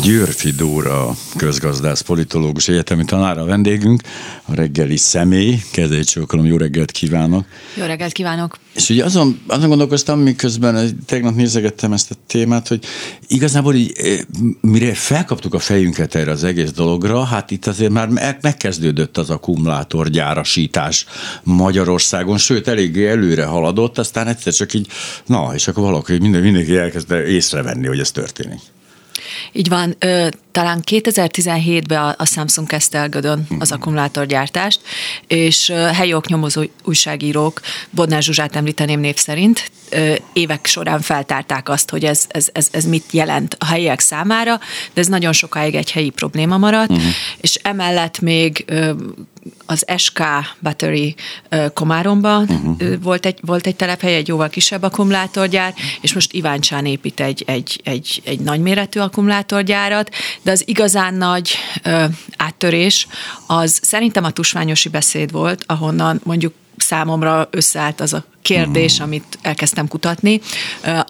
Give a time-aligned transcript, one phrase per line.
[0.00, 4.02] Győrfi Dóra, közgazdász, politológus, egyetemi tanára a vendégünk,
[4.44, 5.62] a reggeli személy.
[5.72, 7.44] Kezdegy csókolom, jó reggelt kívánok!
[7.76, 8.58] Jó reggelt kívánok!
[8.74, 12.84] És ugye azon, azon gondolkoztam, miközben tegnap nézegettem ezt a témát, hogy
[13.26, 14.18] igazából így, eh,
[14.60, 21.06] mire felkaptuk a fejünket erre az egész dologra, hát itt azért már megkezdődött az akkumulátorgyárasítás
[21.42, 24.86] Magyarországon, sőt, eléggé előre haladott, aztán egyszer csak így,
[25.26, 28.60] na, és akkor valaki, minden, mindenki elkezdte észrevenni, hogy ez történik.
[29.52, 33.80] Így van, ö, talán 2017-ben a, a Samsung kezdte el Gödön az mhm.
[33.80, 34.80] akkumulátorgyártást,
[35.26, 39.70] és ö, helyi oknyomozó újságírók, Bodnár Zsuzsát említeném név szerint,
[40.32, 44.60] évek során feltárták azt, hogy ez, ez, ez, ez mit jelent a helyiek számára,
[44.94, 47.06] de ez nagyon sokáig egy helyi probléma maradt, uh-huh.
[47.40, 48.64] és emellett még
[49.66, 50.22] az SK
[50.62, 51.14] Battery
[51.74, 53.02] Komáromban uh-huh.
[53.02, 57.80] volt, egy, volt egy telephely, egy jóval kisebb akkumulátorgyár, és most Iváncsán épít egy, egy,
[57.84, 60.10] egy, egy nagyméretű akkumulátorgyárat,
[60.42, 61.50] de az igazán nagy
[61.82, 62.04] ö,
[62.36, 63.06] áttörés
[63.46, 66.54] az szerintem a tusványosi beszéd volt, ahonnan mondjuk
[66.92, 69.04] számomra összeállt az a kérdés, mm.
[69.04, 70.40] amit elkezdtem kutatni,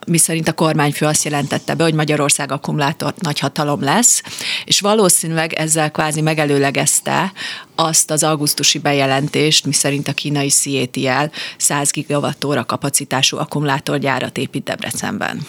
[0.07, 4.23] mi szerint a kormányfő azt jelentette be, hogy Magyarország akkumulátor nagyhatalom lesz,
[4.65, 7.33] és valószínűleg ezzel kvázi megelőlegezte
[7.75, 15.47] azt az augusztusi bejelentést, mi szerint a kínai CATL 100 gigawattóra kapacitású akkumulátorgyárat épít Debrecenben.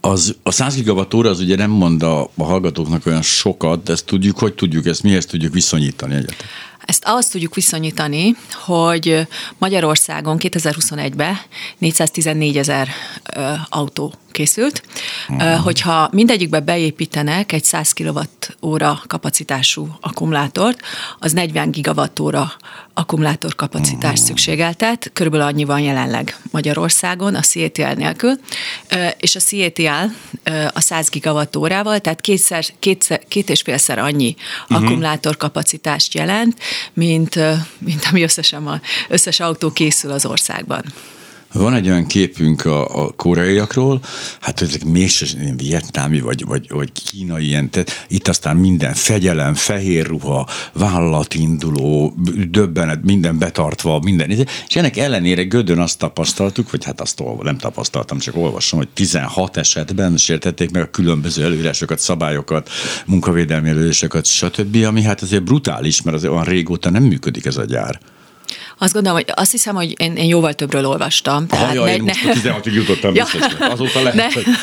[0.00, 4.04] Az, a 100 gigawattóra az ugye nem mond a, a hallgatóknak olyan sokat, de ezt
[4.04, 6.44] tudjuk, hogy tudjuk ezt, mihez tudjuk viszonyítani egyet.
[6.88, 9.26] Ezt ahhoz tudjuk viszonyítani, hogy
[9.58, 11.38] Magyarországon 2021-ben
[11.78, 12.88] 414 ezer
[13.68, 14.82] autó készült.
[15.28, 15.60] Uh-huh.
[15.64, 20.80] Hogyha mindegyikbe beépítenek egy 100 kWh kapacitású akkumulátort,
[21.18, 22.52] az 40 gigawattóra
[22.94, 24.26] akkumulátor kapacitás uh-huh.
[24.26, 28.40] szükségeltet, körülbelül annyi van jelenleg Magyarországon a CATL nélkül,
[29.18, 29.90] és a CATL
[30.74, 34.76] a 100 gigawattórával, tehát kétszer, kétszer, két és félszer annyi uh-huh.
[34.76, 36.58] akkumulátor kapacitást jelent,
[36.92, 37.38] mint,
[37.78, 40.84] mint ami összesen a, összes autó készül az országban.
[41.52, 44.00] Van egy olyan képünk a, a koreaiakról,
[44.40, 50.06] hát ezek mégsem vietnámi vagy, vagy, vagy kínai ilyen, tehát itt aztán minden fegyelem, fehér
[50.06, 52.14] ruha, vállalatinduló,
[52.50, 54.30] döbbenet, minden betartva, minden.
[54.30, 59.56] És ennek ellenére Gödön azt tapasztaltuk, vagy hát azt nem tapasztaltam, csak olvasom, hogy 16
[59.56, 62.70] esetben sértették meg a különböző előírásokat, szabályokat,
[63.06, 67.64] munkavédelmi előírásokat, stb., ami hát azért brutális, mert az olyan régóta nem működik ez a
[67.64, 68.00] gyár.
[68.78, 71.46] Azt gondolom, hogy azt hiszem, hogy én, én jóval többről olvastam.
[71.46, 73.26] Tehát Aha, ne, én most ne, 16-ig jutottam ja.
[73.32, 74.44] biztos, azóta lehet, ne, hogy...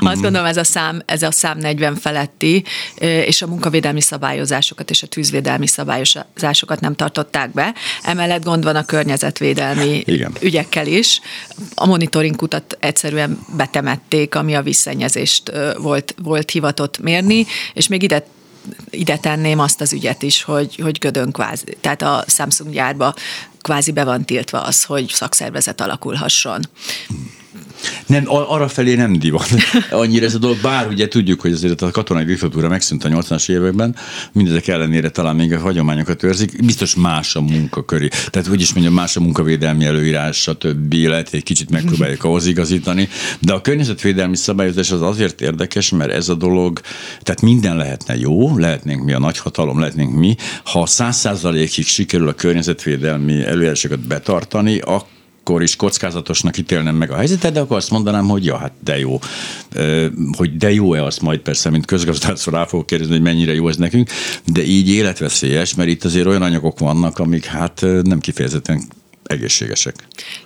[0.00, 0.22] Azt mhm.
[0.22, 2.64] gondolom, ez a szám, ez a szám 40 feletti,
[2.98, 7.74] és a munkavédelmi szabályozásokat és a tűzvédelmi szabályozásokat nem tartották be.
[8.02, 10.32] Emellett gond van a környezetvédelmi Igen.
[10.40, 11.20] ügyekkel is.
[11.74, 18.24] A monitoring kutat egyszerűen betemették, ami a visszennyezést volt, volt hivatott mérni, és még ide
[18.90, 23.14] ide tenném azt az ügyet is, hogy, hogy Gödön kvázi, tehát a Samsung gyárba
[23.62, 26.68] kvázi be van tiltva az, hogy szakszervezet alakulhasson.
[28.06, 29.48] Nem, arra felé nem divat.
[29.90, 33.50] Annyira ez a dolog, bár ugye tudjuk, hogy azért a katonai diktatúra megszűnt a 80-as
[33.50, 33.96] években,
[34.32, 38.08] mindezek ellenére talán még a hagyományokat őrzik, biztos más a munkaköri.
[38.30, 40.92] Tehát hogy is mondjam, más a munkavédelmi előírás, stb.
[40.92, 43.08] lehet egy kicsit megpróbáljuk ahhoz igazítani,
[43.40, 46.80] de a környezetvédelmi szabályozás az azért érdekes, mert ez a dolog,
[47.22, 52.32] tehát minden lehetne jó, lehetnénk mi a nagyhatalom, lehetnénk mi, ha száz százalékig sikerül a
[52.32, 55.18] környezetvédelmi előírásokat betartani, akkor
[55.50, 58.98] akkor is kockázatosnak ítélnem meg a helyzetet, de akkor azt mondanám, hogy ja, hát de
[58.98, 59.18] jó.
[60.36, 63.76] Hogy de jó-e, azt majd persze, mint közgazdászról rá fogok kérdezni, hogy mennyire jó ez
[63.76, 64.10] nekünk,
[64.46, 68.82] de így életveszélyes, mert itt azért olyan anyagok vannak, amik hát nem kifejezetten
[69.30, 69.94] egészségesek.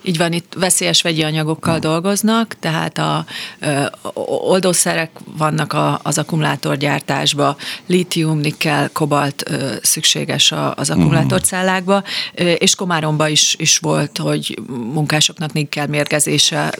[0.02, 1.80] Így van, itt veszélyes vegyi anyagokkal hmm.
[1.80, 3.24] dolgoznak, tehát a
[3.58, 3.84] ö,
[4.24, 7.56] oldószerek vannak a, az akkumulátorgyártásba,
[7.86, 12.02] lítium, nikkel, kobalt ö, szükséges a, az akkumulátorcellákba,
[12.34, 16.74] ö, és Komáromba is, is volt, hogy munkásoknak nikkel mérgezése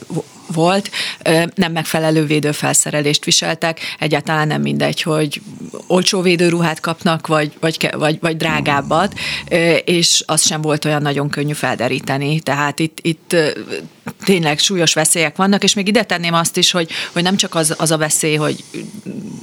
[0.47, 0.91] volt,
[1.55, 5.41] nem megfelelő védőfelszerelést viseltek, egyáltalán nem mindegy, hogy
[5.87, 9.13] olcsó védőruhát kapnak, vagy, vagy, vagy, vagy drágábbat,
[9.85, 12.39] és az sem volt olyan nagyon könnyű felderíteni.
[12.39, 13.35] Tehát itt, itt
[14.25, 17.75] tényleg súlyos veszélyek vannak, és még ide tenném azt is, hogy, hogy nem csak az,
[17.77, 18.63] az a veszély, hogy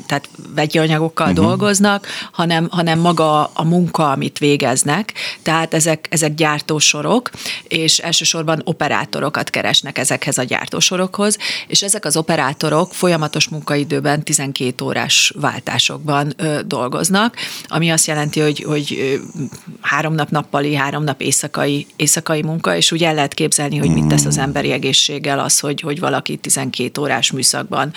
[0.07, 1.45] tehát vegyi anyagokkal uh-huh.
[1.45, 5.13] dolgoznak, hanem, hanem maga a munka, amit végeznek.
[5.43, 7.31] Tehát ezek, ezek gyártósorok,
[7.69, 15.33] és elsősorban operátorokat keresnek ezekhez a gyártósorokhoz, és ezek az operátorok folyamatos munkaidőben 12 órás
[15.37, 17.37] váltásokban ö, dolgoznak,
[17.67, 19.21] ami azt jelenti, hogy, hogy
[19.81, 24.07] három nap nappali, három nap éjszakai, éjszakai munka, és úgy el lehet képzelni, hogy mit
[24.07, 24.45] tesz az hmm.
[24.73, 27.93] Emberi egészséggel az, hogy, hogy valaki 12 órás műszakban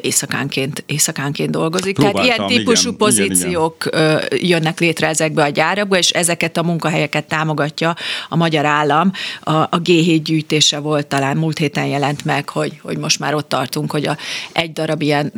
[0.00, 1.94] éjszakánként, éjszakánként dolgozik.
[1.94, 4.46] Próbáltam, Tehát ilyen típusú igen, pozíciók igen, igen.
[4.46, 7.94] jönnek létre ezekbe a gyárakba, és ezeket a munkahelyeket támogatja
[8.28, 9.12] a magyar állam.
[9.40, 13.48] A, a G7 gyűjtése volt talán múlt héten jelent meg, hogy, hogy most már ott
[13.48, 14.16] tartunk, hogy a,
[14.52, 15.32] egy darab ilyen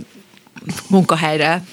[0.88, 1.64] munkahelyre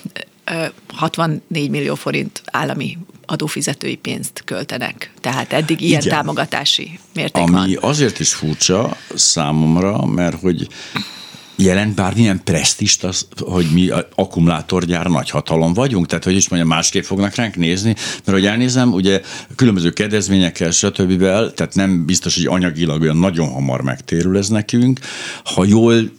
[0.88, 2.98] 64 millió forint állami
[3.34, 5.12] adófizetői pénzt költenek.
[5.22, 6.14] Tehát eddig ilyen Igen.
[6.14, 7.90] támogatási mérték Ami van.
[7.92, 10.68] azért is furcsa számomra, mert hogy
[11.56, 16.06] jelent bármilyen presztist az, hogy mi akkumulátorgyár nagyhatalom vagyunk?
[16.06, 17.96] Tehát, hogy is mondjam, másképp fognak ránk nézni?
[18.26, 19.22] Mert hogy elnézem, ugye
[19.56, 21.20] különböző kedvezményekkel, stb.
[21.20, 25.00] tehát nem biztos, hogy anyagilag olyan nagyon hamar megtérül ez nekünk.
[25.44, 26.12] Ha jól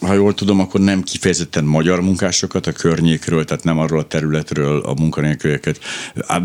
[0.00, 4.80] ha jól tudom, akkor nem kifejezetten magyar munkásokat a környékről, tehát nem arról a területről
[4.80, 5.80] a munkanélkülieket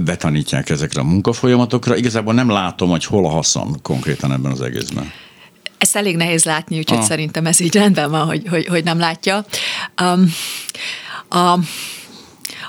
[0.06, 1.96] betanítják ezekre a munkafolyamatokra.
[1.96, 5.12] Igazából nem látom, hogy hol a haszon konkrétan ebben az egészben.
[5.86, 7.04] Ezt elég nehéz látni, úgyhogy ah.
[7.04, 9.46] szerintem ez így rendben van, hogy, hogy, hogy nem látja.
[10.02, 10.34] Um,
[11.30, 11.60] a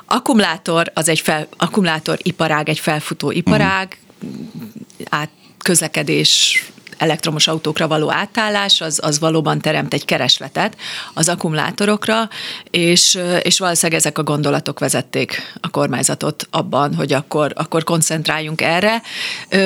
[0.07, 4.71] akkumulátor az egy fel, akkumulátor iparág, egy felfutó iparág, uh-huh.
[5.09, 6.65] át közlekedés
[6.97, 10.77] elektromos autókra való átállás, az, az valóban teremt egy keresletet
[11.15, 12.29] az akkumulátorokra,
[12.71, 19.03] és, és valószínűleg ezek a gondolatok vezették a kormányzatot abban, hogy akkor, akkor koncentráljunk erre.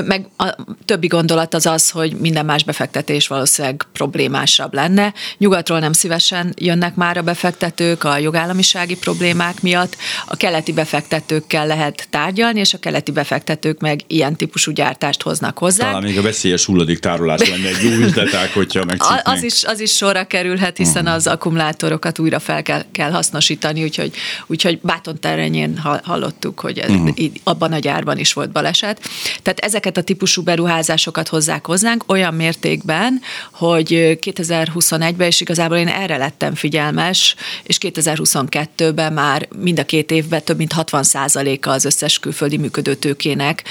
[0.04, 5.14] Meg a többi gondolat az az, hogy minden más befektetés valószínűleg problémásabb lenne.
[5.38, 9.96] Nyugatról nem szívesen jönnek már a befektetők a jogállamisági problémák miatt.
[10.26, 15.86] A keleti befektetőkkel lehet tárgyalni, és a keleti befektetők meg ilyen típusú gyártást hoznak hozzá.
[15.86, 19.22] Talán még a veszélyes hulladék tárolás lenne egy jó üzleták, hogyha megciknénk.
[19.24, 21.16] Az is, az is sorra kerülhet, hiszen uh-huh.
[21.16, 24.14] az akkumulátorokat újra fel kell, kell hasznosítani, úgyhogy,
[24.46, 27.14] úgyhogy Báton terenyén hallottuk, hogy ez, uh-huh.
[27.44, 29.00] abban a gyárban is volt baleset.
[29.42, 33.20] Tehát ezeket a típusú beruházásokat hozzák hozzánk olyan mértékben,
[33.52, 40.44] hogy 2021-ben, és igazából én erre lettem figyelmes, és 2022-ben már mind a két évben
[40.44, 43.64] több mint 60%-a az összes külföldi működőtőkének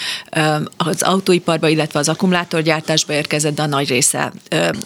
[0.78, 4.32] az autóiparba, illetve az akkumulátorgyártásba érkezett, de a nagy része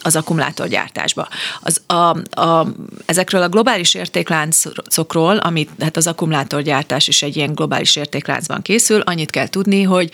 [0.02, 1.28] az akkumulátorgyártásba.
[1.62, 2.68] Az, a, a,
[3.06, 9.30] ezekről a globális értékláncokról, amit hát az akkumulátorgyártás is egy ilyen globális értékláncban készül, annyit
[9.30, 10.12] kell tudni, hogy,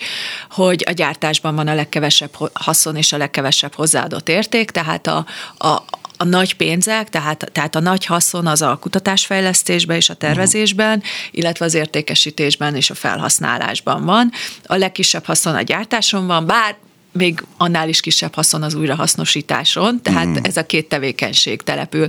[0.50, 5.26] hogy a gyártásban van a legkevesebb haszon és a legkevesebb hozzáadott érték, tehát a,
[5.58, 5.82] a,
[6.16, 11.64] a nagy pénzek, tehát, tehát a nagy haszon az a kutatásfejlesztésben és a tervezésben, illetve
[11.64, 14.32] az értékesítésben és a felhasználásban van.
[14.66, 16.76] A legkisebb haszon a gyártáson van, bár
[17.12, 20.36] még annál is kisebb haszon az újrahasznosításon, tehát mm.
[20.42, 22.08] ez a két tevékenység települ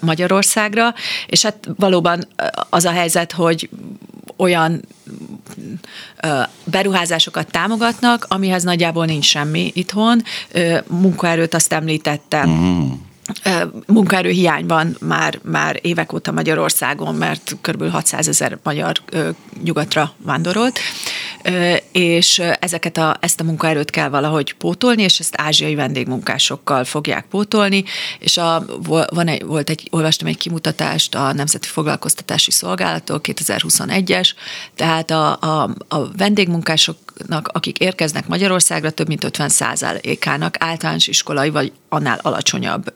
[0.00, 0.94] Magyarországra,
[1.26, 2.28] és hát valóban
[2.70, 3.68] az a helyzet, hogy
[4.36, 4.84] olyan
[6.64, 10.22] beruházásokat támogatnak, amihez nagyjából nincs semmi itthon.
[10.86, 12.48] Munkaerőt azt említettem.
[12.48, 13.06] Mm
[13.86, 17.90] munkaerő hiány van már, már évek óta Magyarországon, mert kb.
[17.90, 19.00] 600 ezer magyar
[19.62, 20.78] nyugatra vándorolt,
[21.92, 27.84] és ezeket a, ezt a munkaerőt kell valahogy pótolni, és ezt ázsiai vendégmunkásokkal fogják pótolni,
[28.18, 28.64] és a,
[29.14, 34.30] van egy, volt egy, olvastam egy kimutatást a Nemzeti Foglalkoztatási Szolgálattól, 2021-es,
[34.74, 36.08] tehát a, a, a
[37.18, 39.50] vendégmunkásoknak, akik érkeznek Magyarországra, több mint 50
[40.20, 42.92] ának általános iskolai vagy annál alacsonyabb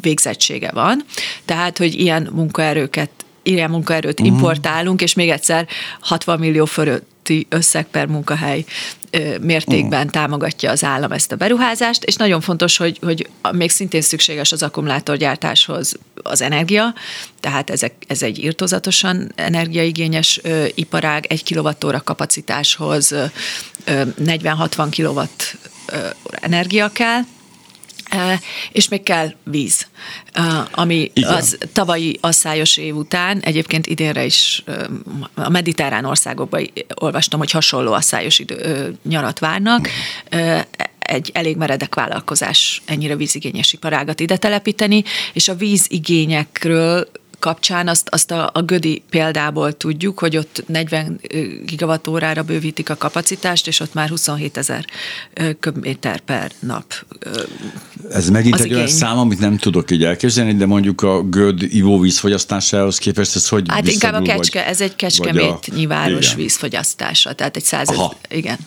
[0.00, 1.04] végzettsége van,
[1.44, 3.10] tehát, hogy ilyen munkaerőket
[3.42, 4.36] ilyen munkaerőt uh-huh.
[4.36, 5.68] importálunk, és még egyszer
[6.00, 6.64] 60 millió
[7.24, 8.64] fölötti összeg per munkahely
[9.40, 10.12] mértékben uh-huh.
[10.12, 14.62] támogatja az állam ezt a beruházást, és nagyon fontos, hogy, hogy még szintén szükséges az
[14.62, 16.94] akkumulátorgyártáshoz az energia,
[17.40, 23.24] tehát ezek, ez egy írtózatosan energiaigényes ö, iparág, egy kilovattóra kapacitáshoz ö,
[23.86, 25.96] 40-60 kilowatt ö,
[26.30, 27.20] energia kell,
[28.72, 29.86] és még kell víz,
[30.70, 31.32] ami Igen.
[31.34, 34.64] az tavalyi asszályos év után, egyébként idénre is
[35.34, 39.88] a mediterrán országokban olvastam, hogy hasonló asszályos idő, nyarat várnak,
[40.98, 47.08] egy elég meredek vállalkozás ennyire vízigényes iparágat ide telepíteni, és a vízigényekről
[47.40, 51.20] kapcsán azt, azt a, a Gödi példából tudjuk, hogy ott 40
[51.64, 54.84] gigawattórára bővítik a kapacitást, és ott már 27 ezer
[55.60, 56.94] köbméter per nap.
[58.10, 58.76] Ez megint egy igény.
[58.76, 63.48] olyan szám, amit nem tudok így elképzelni, de mondjuk a Göd ivóvíz fogyasztásához képest ez
[63.48, 67.88] hogy Hát inkább a kecske, vagy, ez egy kecskemét a, nyilvános vízfogyasztása, tehát egy száz,
[68.28, 68.58] igen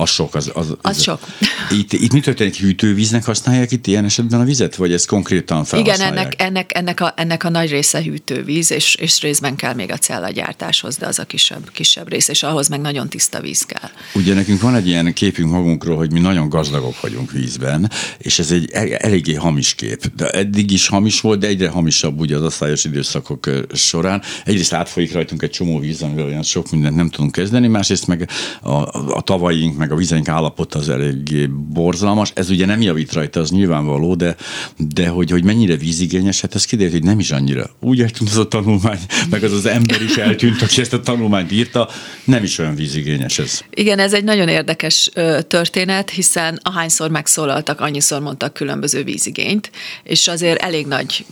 [0.00, 0.34] az sok.
[0.34, 1.20] Az, az, az, az sok.
[1.80, 2.56] Itt, itt mi történik?
[2.56, 6.10] Hűtővíznek használják itt ilyen esetben a vizet, vagy ez konkrétan felhasználják?
[6.10, 9.92] Igen, ennek, ennek, ennek, a, ennek a nagy része hűtővíz, és, és részben kell még
[9.92, 13.90] a cellagyártáshoz, de az a kisebb, kisebb rész, és ahhoz meg nagyon tiszta víz kell.
[14.14, 18.50] Ugye nekünk van egy ilyen képünk magunkról, hogy mi nagyon gazdagok vagyunk vízben, és ez
[18.50, 20.06] egy eléggé hamis kép.
[20.16, 24.22] De eddig is hamis volt, de egyre hamisabb ugye az osztályos időszakok során.
[24.44, 28.28] Egyrészt átfolyik rajtunk egy csomó víz, amivel olyan sok mindent nem tudunk kezdeni, másrészt meg
[28.62, 28.70] a,
[29.16, 32.32] a tavaink, meg a vizeink állapota az eléggé borzalmas.
[32.34, 34.36] Ez ugye nem javít rajta, az nyilvánvaló, de,
[34.76, 37.70] de hogy, hogy mennyire vízigényes, hát ez kiderült, hogy nem is annyira.
[37.80, 38.98] Úgy eltűnt az a tanulmány,
[39.30, 41.88] meg az az ember is eltűnt, aki ezt a tanulmányt írta,
[42.24, 43.60] nem is olyan vízigényes ez.
[43.70, 45.10] Igen, ez egy nagyon érdekes
[45.46, 49.70] történet, hiszen ahányszor megszólaltak, annyiszor mondtak különböző vízigényt,
[50.02, 51.24] és azért elég nagy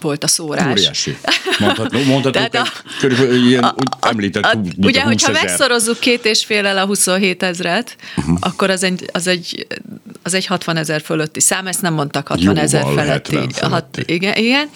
[0.00, 0.80] volt a szórás.
[0.80, 1.16] Óriási.
[1.58, 2.68] Mondhatnunk, mondhatunk, a,
[3.00, 7.96] körülbelül ilyen, a, a, említett, a, Ugye, hogyha megszorozzuk két és félel a 27 ezret,
[8.16, 8.36] uh-huh.
[8.40, 9.66] akkor az egy, az, egy,
[10.22, 13.30] az egy 60 ezer fölötti szám, ezt nem mondtak 60 ezer feletti.
[13.30, 13.60] feletti.
[13.60, 14.68] Hat, igen, igen.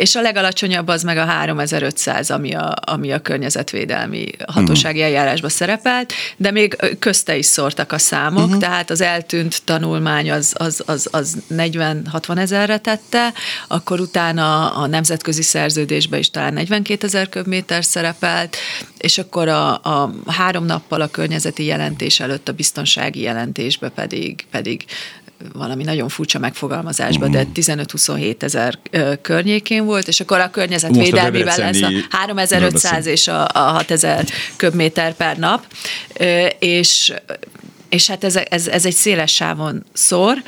[0.00, 6.12] És a legalacsonyabb az meg a 3500, ami a, ami a környezetvédelmi hatósági eljárásba szerepelt,
[6.36, 8.60] de még közte is szórtak a számok, uh-huh.
[8.60, 13.32] tehát az eltűnt tanulmány az, az, az, az 40-60 ezerre tette,
[13.68, 18.56] akkor utána a nemzetközi szerződésben is talán 42 ezer köbméter szerepelt,
[18.98, 24.84] és akkor a, a három nappal a környezeti jelentés előtt a biztonsági jelentésbe pedig, pedig
[25.52, 28.78] valami nagyon furcsa megfogalmazásban, de 15-27 ezer
[29.22, 35.38] környékén volt, és akkor a környezetvédelmivel lesz a 3500 és a, a 6000 köbméter per
[35.38, 35.66] nap,
[36.58, 37.12] és
[37.88, 40.42] és hát ez, ez, ez egy széles sávon szor,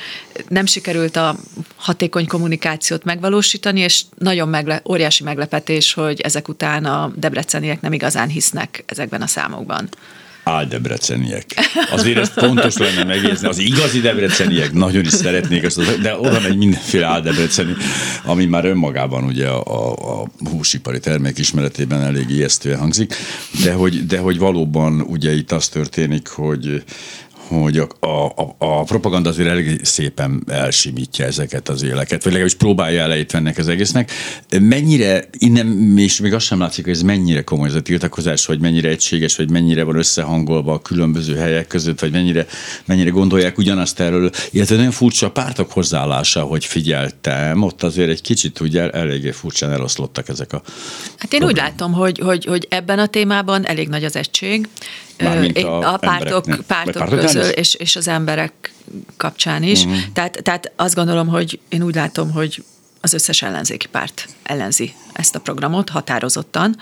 [0.48, 1.36] nem sikerült a
[1.76, 8.28] hatékony kommunikációt megvalósítani, és nagyon megle, óriási meglepetés, hogy ezek után a debreceniek nem igazán
[8.28, 9.88] hisznek ezekben a számokban
[10.44, 11.44] áldebreceniek.
[11.90, 13.48] Azért ezt fontos lenne megjegyezni.
[13.48, 17.74] Az igazi debreceniek nagyon is szeretnék ezt, de oda megy mindenféle áldebreceni,
[18.24, 23.14] ami már önmagában ugye a, a, a húsipari termék ismeretében elég ijesztően hangzik,
[23.64, 26.82] de hogy, de hogy valóban ugye itt az történik, hogy
[27.48, 33.00] hogy a, a, a propaganda azért elég szépen elsimítja ezeket az éleket, vagy legalábbis próbálja
[33.00, 34.10] elejét ennek az egésznek.
[34.60, 38.60] Mennyire, innen és még azt sem látszik, hogy ez mennyire komoly ez a tiltakozás, hogy
[38.60, 42.46] mennyire egységes, vagy mennyire van összehangolva a különböző helyek között, vagy mennyire,
[42.84, 48.20] mennyire gondolják ugyanazt erről, illetve nagyon furcsa a pártok hozzáállása, hogy figyeltem, ott azért egy
[48.20, 50.62] kicsit ugye eléggé furcsán eloszlottak ezek a...
[51.16, 51.48] Hát én problémák.
[51.48, 54.68] úgy látom, hogy, hogy, hogy ebben a témában elég nagy az egység,
[55.26, 58.72] a, a pártok, pártok közül, és, és az emberek
[59.16, 59.84] kapcsán is.
[59.84, 60.00] Uh-huh.
[60.12, 62.64] Tehát, tehát azt gondolom, hogy én úgy látom, hogy
[63.00, 66.76] az összes ellenzéki párt ellenzi ezt a programot határozottan,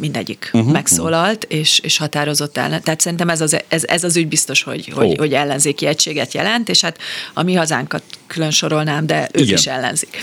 [0.00, 0.72] mindegyik uh-huh.
[0.72, 2.82] megszólalt, és, és határozott ellen.
[2.82, 5.16] Tehát szerintem ez az, ez, ez az ügy biztos, hogy, hogy, oh.
[5.16, 6.98] hogy ellenzéki egységet jelent, és hát
[7.34, 9.58] a mi hazánkat külön sorolnám, de ők igen.
[9.58, 10.18] is ellenzik.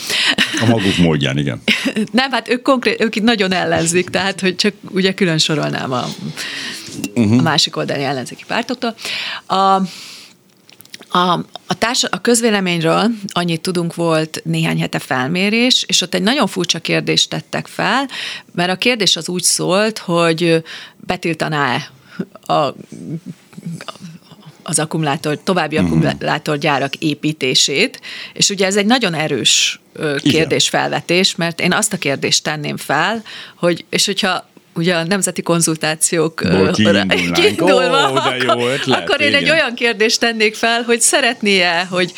[0.61, 1.61] A maguk módján, igen.
[2.11, 6.05] Nem, hát ők konkrét, ők itt nagyon ellenzik, tehát hogy csak ugye külön sorolnám a,
[7.15, 7.39] uh-huh.
[7.39, 8.95] a másik oldali ellenzéki pártoktól.
[9.47, 9.81] A,
[11.09, 11.31] a,
[11.67, 16.79] a, társ, a közvéleményről annyit tudunk, volt néhány hete felmérés, és ott egy nagyon furcsa
[16.79, 18.09] kérdést tettek fel,
[18.53, 20.63] mert a kérdés az úgy szólt, hogy
[20.95, 21.77] betiltaná
[22.41, 22.73] a,
[24.63, 25.91] az akkumulátor, további uh-huh.
[25.91, 28.01] akkumulátorgyárak építését,
[28.33, 29.79] és ugye ez egy nagyon erős
[30.21, 33.23] kérdésfelvetés, mert én azt a kérdést tenném fel,
[33.55, 36.41] hogy és hogyha ugye a nemzeti konzultációk
[37.33, 39.43] kiindulva, oh, de jó ötlet, akkor én igen.
[39.43, 42.13] egy olyan kérdést tennék fel, hogy szeretné-e, hogy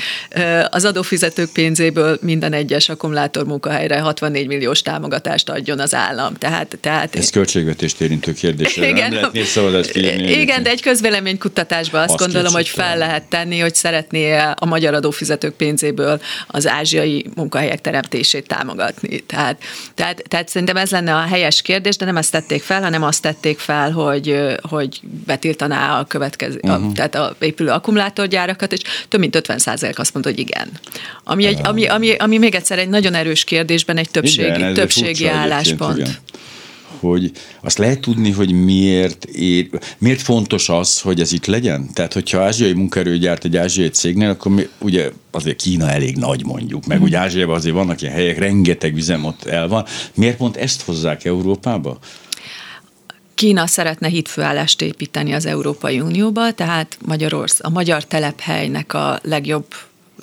[0.70, 6.34] az adófizetők pénzéből minden egyes akkumulátor munkahelyre 64 milliós támogatást adjon az állam.
[6.34, 8.78] Tehát, tehát Ez költségvetést érintő kérdés.
[8.78, 9.30] Igen, nem
[9.72, 14.66] lehet igen de egy közvéleménykutatásban azt, azt gondolom, hogy fel lehet tenni, hogy szeretné a
[14.66, 19.20] magyar adófizetők pénzéből az ázsiai munkahelyek teremtését támogatni.
[19.20, 19.62] Tehát,
[19.96, 23.22] tehát, tehát szerintem ez lenne a helyes kérdés, de nem ezt tették fel, hanem azt
[23.22, 26.74] tették fel, hogy, hogy betiltaná a következő, uh-huh.
[26.74, 26.94] a, mhm.
[26.94, 29.58] tehát a épülő akkumulátorgyárakat, és több mint 50
[29.96, 30.70] azt mondta, hogy igen.
[31.24, 35.28] Ami, egy, ami, ami, ami még egyszer egy nagyon erős kérdésben egy többségi, igen, többségi
[35.28, 35.98] álláspont.
[35.98, 36.18] Igen
[37.00, 41.94] hogy azt lehet tudni, hogy miért, ér, miért fontos az, hogy ez itt legyen?
[41.94, 46.46] Tehát, hogyha ázsiai munkaerő gyárt egy ázsiai cégnél, akkor mi, ugye azért Kína elég nagy
[46.46, 49.86] mondjuk, meg ugye Ázsiában azért vannak ilyen helyek, rengeteg üzem ott el van.
[50.14, 51.98] Miért pont ezt hozzák Európába?
[53.40, 59.66] Kína szeretne hitfőállást építeni az Európai Unióba, tehát Magyarország, a magyar telephelynek a legjobb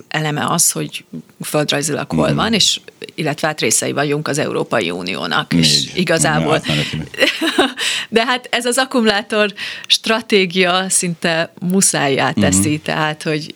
[0.08, 1.04] eleme az, hogy
[1.44, 2.80] földrajzilag hol van, és
[3.14, 5.52] illetve hát részei vagyunk az Európai Uniónak.
[5.52, 5.60] Még.
[5.62, 6.62] És igazából.
[8.08, 9.52] De hát ez az akkumulátor
[9.86, 12.82] stratégia szinte muszájá teszi, uh-huh.
[12.82, 13.54] tehát hogy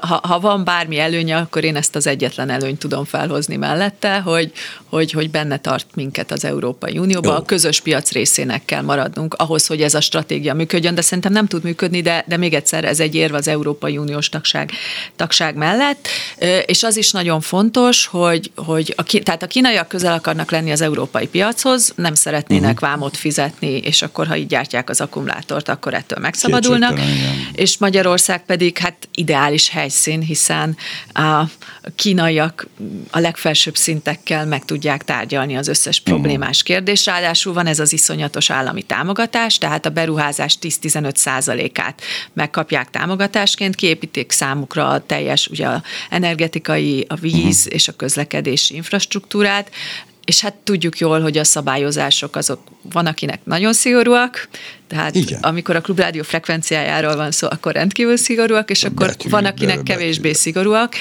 [0.00, 4.52] ha, ha van bármi előnye, akkor én ezt az egyetlen előnyt tudom felhozni mellette, hogy,
[4.88, 9.66] hogy, hogy benne tart minket az Európai Unióba, a közös piac részének kell maradnunk ahhoz,
[9.66, 13.00] hogy ez a stratégia működjön, de szerintem nem tud működni, de, de még egyszer ez
[13.00, 14.70] egy érv az Európai Uniós tagság,
[15.16, 15.81] tagság mellett,
[16.66, 20.80] és az is nagyon fontos, hogy, hogy a, tehát a kínaiak közel akarnak lenni az
[20.80, 22.88] európai piachoz, nem szeretnének uh-huh.
[22.88, 27.00] vámot fizetni, és akkor, ha így gyártják az akkumulátort, akkor ettől megszabadulnak.
[27.52, 30.76] És Magyarország pedig hát ideális helyszín, hiszen
[31.12, 31.42] a
[31.96, 32.66] kínaiak
[33.10, 36.10] a legfelsőbb szintekkel meg tudják tárgyalni az összes mhm.
[36.10, 37.06] problémás kérdést.
[37.06, 44.32] Ráadásul van ez az iszonyatos állami támogatás, tehát a beruházás 10-15 százalékát megkapják támogatásként, kiépítik
[44.32, 47.74] számukra a teljes ugye a energetikai, a víz uh-huh.
[47.74, 49.70] és a közlekedési infrastruktúrát,
[50.24, 54.48] és hát tudjuk jól, hogy a szabályozások azok van, akinek nagyon szigorúak,
[54.92, 55.38] tehát Igen.
[55.42, 60.22] amikor a klubrádió frekvenciájáról van szó, akkor rendkívül szigorúak, és akkor betű, van, akinek kevésbé
[60.28, 60.34] betű.
[60.34, 60.94] szigorúak,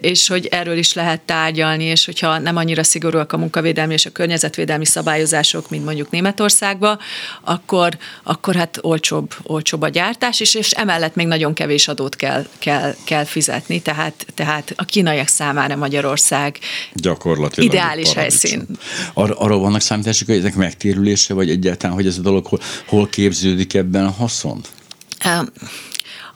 [0.00, 4.10] és hogy erről is lehet tárgyalni, és hogyha nem annyira szigorúak a munkavédelmi és a
[4.10, 6.98] környezetvédelmi szabályozások, mint mondjuk Németországban,
[7.40, 12.46] akkor, akkor hát olcsóbb, olcsóbb a gyártás, és, és emellett még nagyon kevés adót kell,
[12.58, 16.58] kell, kell fizetni, tehát, tehát a kínaiak számára Magyarország
[16.94, 18.66] Gyakorlatilag ideális helyszín.
[19.14, 23.01] Ar- arról vannak számítások, hogy ezek megtérülése, vagy egyáltalán, hogy ez a dolog hol, hol
[23.02, 24.60] hol képződik ebben a haszon?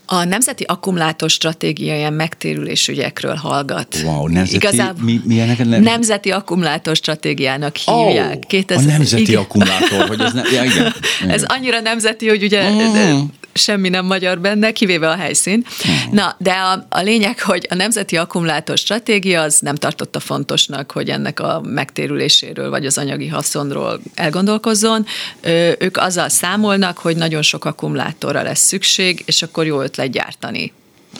[0.07, 4.01] A Nemzeti Akkumulátor Stratégia ilyen megtérülés ügyekről hallgat.
[4.05, 5.65] Wow, nemzeti, Igazából mi, milyenek?
[5.65, 5.83] Nem...
[5.83, 8.37] Nemzeti Akkumulátor Stratégiának hívják.
[8.37, 8.85] Oh, 2000...
[8.85, 9.41] A nemzeti igen.
[9.41, 10.43] akkumulátor, hogy ez ne...
[10.53, 10.73] ja, igen,
[11.23, 11.31] igen.
[11.31, 13.19] Ez annyira nemzeti, hogy ugye mm
[13.57, 15.65] semmi nem magyar benne, kivéve a helyszín.
[15.67, 16.13] Uh-huh.
[16.13, 21.09] Na, de a, a lényeg, hogy a Nemzeti Akkumulátor Stratégia az nem tartotta fontosnak, hogy
[21.09, 25.07] ennek a megtérüléséről vagy az anyagi haszonról elgondolkozzon.
[25.41, 30.73] Ö, ők azzal számolnak, hogy nagyon sok akkumulátorra lesz szükség, és akkor jó ötlet gyártani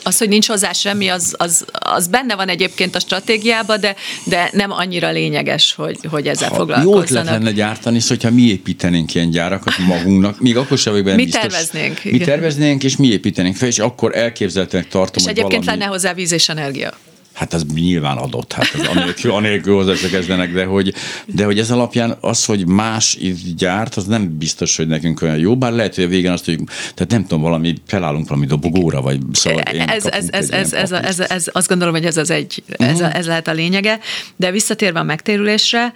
[0.03, 4.49] az, hogy nincs hozzá semmi, az, az, az benne van egyébként a stratégiában, de, de
[4.53, 7.25] nem annyira lényeges, hogy, hogy ezzel ha foglalkozzanak.
[7.25, 11.23] Jó lenne gyártani, szóval, hogyha mi építenénk ilyen gyárakat magunknak, még akkor sem vagyok Mi
[11.23, 11.41] biztos.
[11.41, 12.03] terveznénk.
[12.03, 15.79] Mi terveznénk, és mi építenénk fel, és akkor elképzelhetőnek tartom, És egyébként valami...
[15.79, 16.93] lenne hozzá víz és energia.
[17.37, 20.93] Hát ez nyilván adott, hát ez anélkül, anélkül hozzá se kezdenek, de hogy,
[21.25, 25.37] de hogy ez alapján az, hogy más itt gyárt, az nem biztos, hogy nekünk olyan
[25.37, 29.01] jó, bár lehet, hogy a végén azt, hogy tehát nem tudom, valami, felállunk valami dobogóra,
[29.01, 32.63] vagy szóval ez, ez, ez, ez, ez, ez, ez, azt gondolom, hogy ez az egy,
[32.67, 33.15] ez, uh-huh.
[33.15, 33.99] ez lehet a lényege,
[34.35, 35.93] de visszatérve a megtérülésre,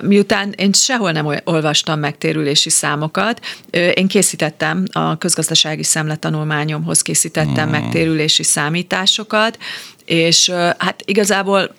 [0.00, 3.40] miután én sehol nem olvastam megtérülési számokat,
[3.94, 7.80] én készítettem a közgazdasági szemletanulmányomhoz készítettem uh-huh.
[7.80, 9.58] megtérülési számításokat,
[10.12, 11.74] és hát igazából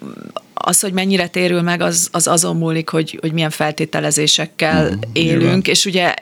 [0.54, 5.42] az, hogy mennyire térül meg, az, az azon múlik, hogy, hogy milyen feltételezésekkel mm, élünk,
[5.42, 5.62] nyilván.
[5.64, 6.14] és ugye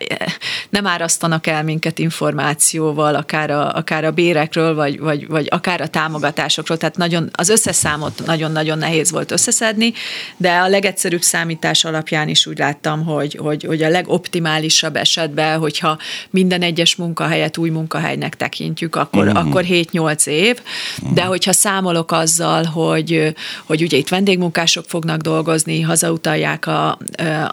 [0.70, 5.88] nem árasztanak el minket információval, akár a, akár a bérekről, vagy, vagy, vagy akár a
[5.88, 9.94] támogatásokról, tehát nagyon, az összeszámot nagyon-nagyon nehéz volt összeszedni,
[10.38, 15.98] de a legegyszerűbb számítás alapján is úgy láttam, hogy, hogy, hogy a legoptimálisabb esetben, hogyha
[16.30, 19.36] minden egyes munkahelyet új munkahelynek tekintjük, akkor, mm.
[19.36, 20.60] akkor 7-8 év,
[21.06, 21.14] mm.
[21.14, 23.34] de hogyha számolok azzal, hogy,
[23.66, 26.98] hogy ugye itt vendégmunkások fognak dolgozni, hazautalják a,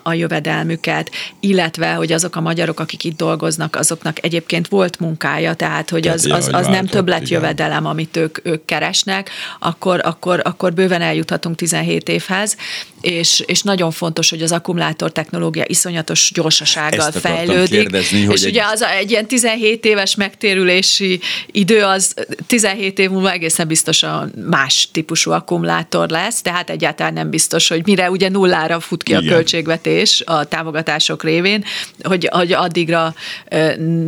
[0.03, 5.91] a jövedelmüket, illetve, hogy azok a magyarok, akik itt dolgoznak, azoknak egyébként volt munkája, tehát,
[5.91, 11.03] hogy az, az, az nem többlet jövedelem, amit ők, ők keresnek, akkor, akkor, akkor bőven
[11.03, 12.57] eljuthatunk 17 évhez,
[13.01, 17.81] és, és nagyon fontos, hogy az akkumulátor technológia iszonyatos gyorsasággal Ezt fejlődik.
[17.81, 18.51] Kérdezni, hogy és egy...
[18.51, 22.15] ugye az a, egy ilyen 17 éves megtérülési idő, az
[22.47, 28.11] 17 év múlva egészen biztosan más típusú akkumulátor lesz, tehát egyáltalán nem biztos, hogy mire
[28.11, 29.25] ugye nullára fut ki Igen.
[29.25, 31.65] a költségvetés a támogatások révén,
[32.03, 33.15] hogy, hogy addigra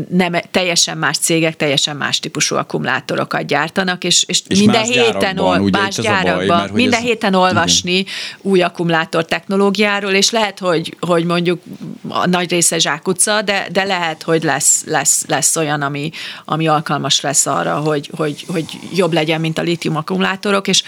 [0.08, 5.70] nem teljesen más cégek, teljesen más típusú akkumulátorokat gyártanak, és, és, és minden héten, ol,
[5.70, 7.04] más gyárakban, baj, minden ez...
[7.04, 8.12] héten olvasni Igen.
[8.42, 11.62] új akkumulátor technológiáról, és lehet, hogy, hogy mondjuk
[12.08, 16.10] a nagy része zsákutca, de, de lehet, hogy lesz, lesz, lesz olyan, ami,
[16.44, 18.64] ami alkalmas lesz arra, hogy, hogy, hogy
[18.94, 20.82] jobb legyen, mint a lítium akkumulátorok, és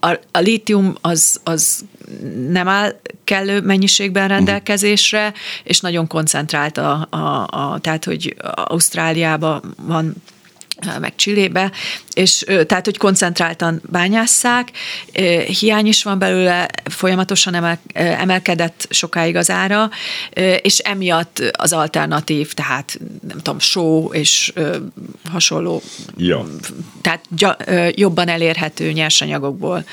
[0.00, 1.84] a, a lítium az, az
[2.48, 5.32] nem áll kellő mennyiségben rendelkezésre,
[5.64, 10.14] és nagyon koncentrált a, a, a tehát, hogy Ausztráliában van
[11.00, 11.72] meg Csillébe,
[12.14, 14.70] és tehát, hogy koncentráltan bányásszák,
[15.60, 19.90] hiány is van belőle, folyamatosan emel, emelkedett sokáig az ára,
[20.62, 24.52] és emiatt az alternatív, tehát nem tudom, só és
[25.30, 25.82] hasonló,
[26.16, 26.44] ja.
[27.00, 27.24] tehát
[27.96, 29.84] jobban elérhető nyersanyagokból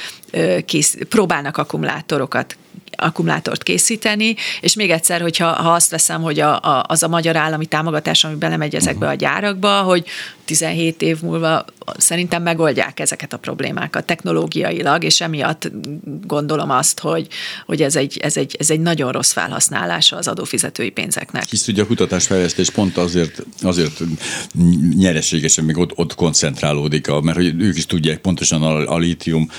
[0.65, 2.57] kész, próbálnak akkumulátorokat
[2.95, 7.35] akkumulátort készíteni, és még egyszer, hogyha ha azt veszem, hogy a, a, az a magyar
[7.35, 10.05] állami támogatás, ami belemegy ezekbe a gyárakba, hogy
[10.45, 11.65] 17 év múlva
[11.97, 15.71] szerintem megoldják ezeket a problémákat technológiailag, és emiatt
[16.27, 17.27] gondolom azt, hogy,
[17.65, 21.43] hogy ez, egy, ez, egy, ez egy nagyon rossz felhasználása az adófizetői pénzeknek.
[21.49, 24.01] Hisz ugye a kutatásfejlesztés pont azért, azért
[24.95, 29.49] nyereségesen még ott, ott koncentrálódik, mert hogy ők is tudják pontosan a, a lítium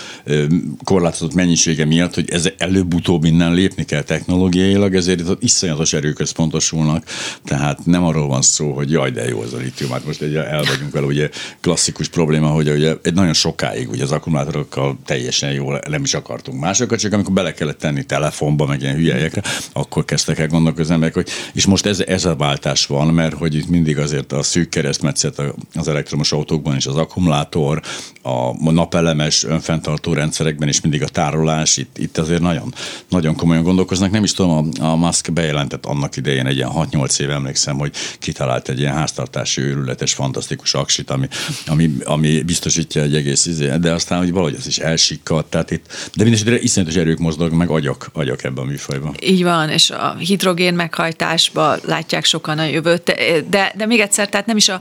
[0.84, 7.04] korlátozott mennyisége miatt, hogy ez előbb-utóbb innen lépni kell technológiailag, ezért itt iszonyatos erőközpontosulnak,
[7.44, 10.34] tehát nem arról van szó, hogy jaj, de jó ez a lítium, hát most egy
[10.34, 11.28] el vagyunk vele, ugye
[11.60, 16.60] klasszikus probléma, hogy ugye egy nagyon sokáig ugye az akkumulátorokkal teljesen jól nem is akartunk
[16.60, 21.14] másokat, csak amikor bele kellett tenni telefonba, meg ilyen hülyejekre, akkor kezdtek el gondolkozni emberek,
[21.14, 24.68] hogy és most ez, ez a váltás van, mert hogy itt mindig azért a szűk
[24.68, 25.42] keresztmetszet
[25.74, 27.80] az elektromos autókban és az akkumulátor,
[28.22, 32.74] a napelemes önfenntartó rendszerekben is mindig a tárolás, itt, itt azért nagyon,
[33.08, 34.10] nagyon komolyan gondolkoznak.
[34.10, 37.92] Nem is tudom, a, a Musk bejelentett annak idején egy ilyen 6-8 év emlékszem, hogy
[38.18, 41.28] kitalált egy ilyen háztartási őrületes, fantasztikus aksit, ami,
[41.66, 45.86] ami, ami biztosítja egy egész izé, de aztán hogy valahogy ez is elsikkadt, tehát itt,
[46.14, 49.14] de mindesetre iszonyatos erők mozdulnak, meg agyak, agyak ebben a műfajban.
[49.22, 53.14] Így van, és a hidrogén meghajtásba látják sokan a jövőt,
[53.48, 54.80] de, de még egyszer, tehát nem is a,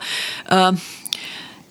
[0.55, 0.73] a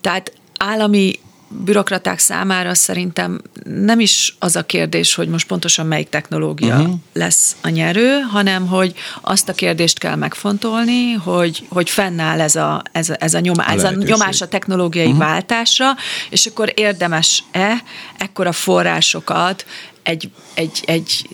[0.00, 1.18] tehát állami
[1.64, 6.94] bürokraták számára szerintem nem is az a kérdés, hogy most pontosan melyik technológia uh-huh.
[7.12, 12.82] lesz a nyerő, hanem hogy azt a kérdést kell megfontolni, hogy, hogy fennáll ez a,
[12.92, 15.20] ez a, ez a, nyoma, a ez a nyomás a technológiai uh-huh.
[15.20, 15.96] váltásra,
[16.30, 17.82] és akkor érdemes-e
[18.18, 19.66] ekkora forrásokat
[20.02, 21.28] egy, egy, egy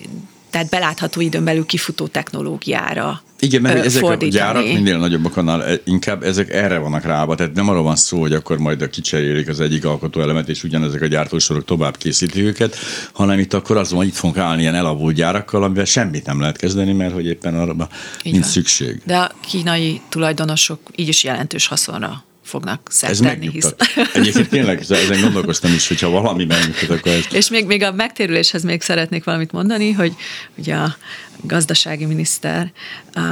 [0.50, 4.31] tehát belátható időn belül kifutó technológiára igen, mert ezek fordítani.
[4.31, 7.96] a gyárak minél nagyobbak annál e, inkább ezek erre vannak rába, tehát nem arról van
[7.96, 12.42] szó, hogy akkor majd a kicserélik az egyik alkotóelemet, és ugyanezek a gyártósorok tovább készítik
[12.42, 12.77] őket,
[13.12, 16.40] hanem itt akkor az van, hogy itt fogunk állni ilyen elavult gyárakkal, amivel semmit nem
[16.40, 17.88] lehet kezdeni, mert hogy éppen arra
[18.22, 19.01] nincs szükség.
[19.05, 23.50] De a kínai tulajdonosok így is jelentős haszonra fognak szert tenni.
[23.50, 23.74] Hisz...
[24.14, 27.24] Egyébként tényleg ezen gondolkoztam is, hogyha valami megnyugtat, akkor ez...
[27.32, 30.14] És még, még a megtérüléshez még szeretnék valamit mondani, hogy
[30.54, 30.96] ugye a
[31.42, 32.72] gazdasági miniszter
[33.16, 33.22] uh,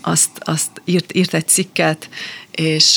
[0.00, 2.08] azt, azt írt, írt egy cikket,
[2.50, 2.96] és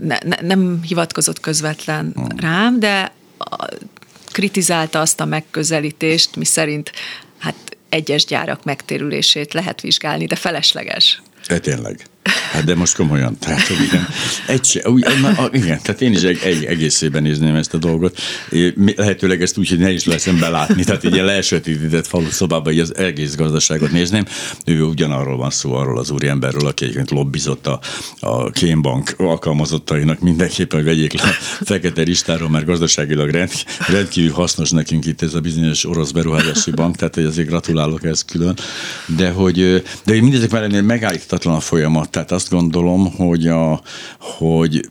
[0.00, 2.26] ne, ne, nem hivatkozott közvetlen hmm.
[2.36, 3.12] rám, de
[4.32, 6.92] kritizálta azt a megközelítést, mi szerint
[7.38, 11.22] hát egyes gyárak megtérülését lehet vizsgálni, de felesleges.
[11.48, 12.06] De tényleg.
[12.52, 14.06] Hát de most komolyan, tehát igen,
[14.46, 14.80] egy se,
[15.52, 18.18] igen, tehát én is egy, egy egészében nézném ezt a dolgot.
[18.96, 22.78] Lehetőleg ezt úgy, hogy ne is leszem belátni, tehát egy ilyen leesvetített falu szobában így
[22.78, 24.24] az egész gazdaságot nézném.
[24.64, 27.80] Ő ugyanarról van szó, arról az úriemberről, aki egyébként lobbizott a,
[28.20, 33.50] a Kémbank alkalmazottainak mindenképpen, hogy vegyék le a fekete listáról, mert gazdaságilag rend,
[33.88, 38.24] rendkívül hasznos nekünk itt ez a bizonyos orosz beruházási bank, tehát hogy azért gratulálok ezt
[38.24, 38.56] külön.
[39.16, 43.80] De hogy, de hogy mindezek mellett megállíthatatlan a folyamat, tehát azt gondolom, hogy, a,
[44.18, 44.88] hogy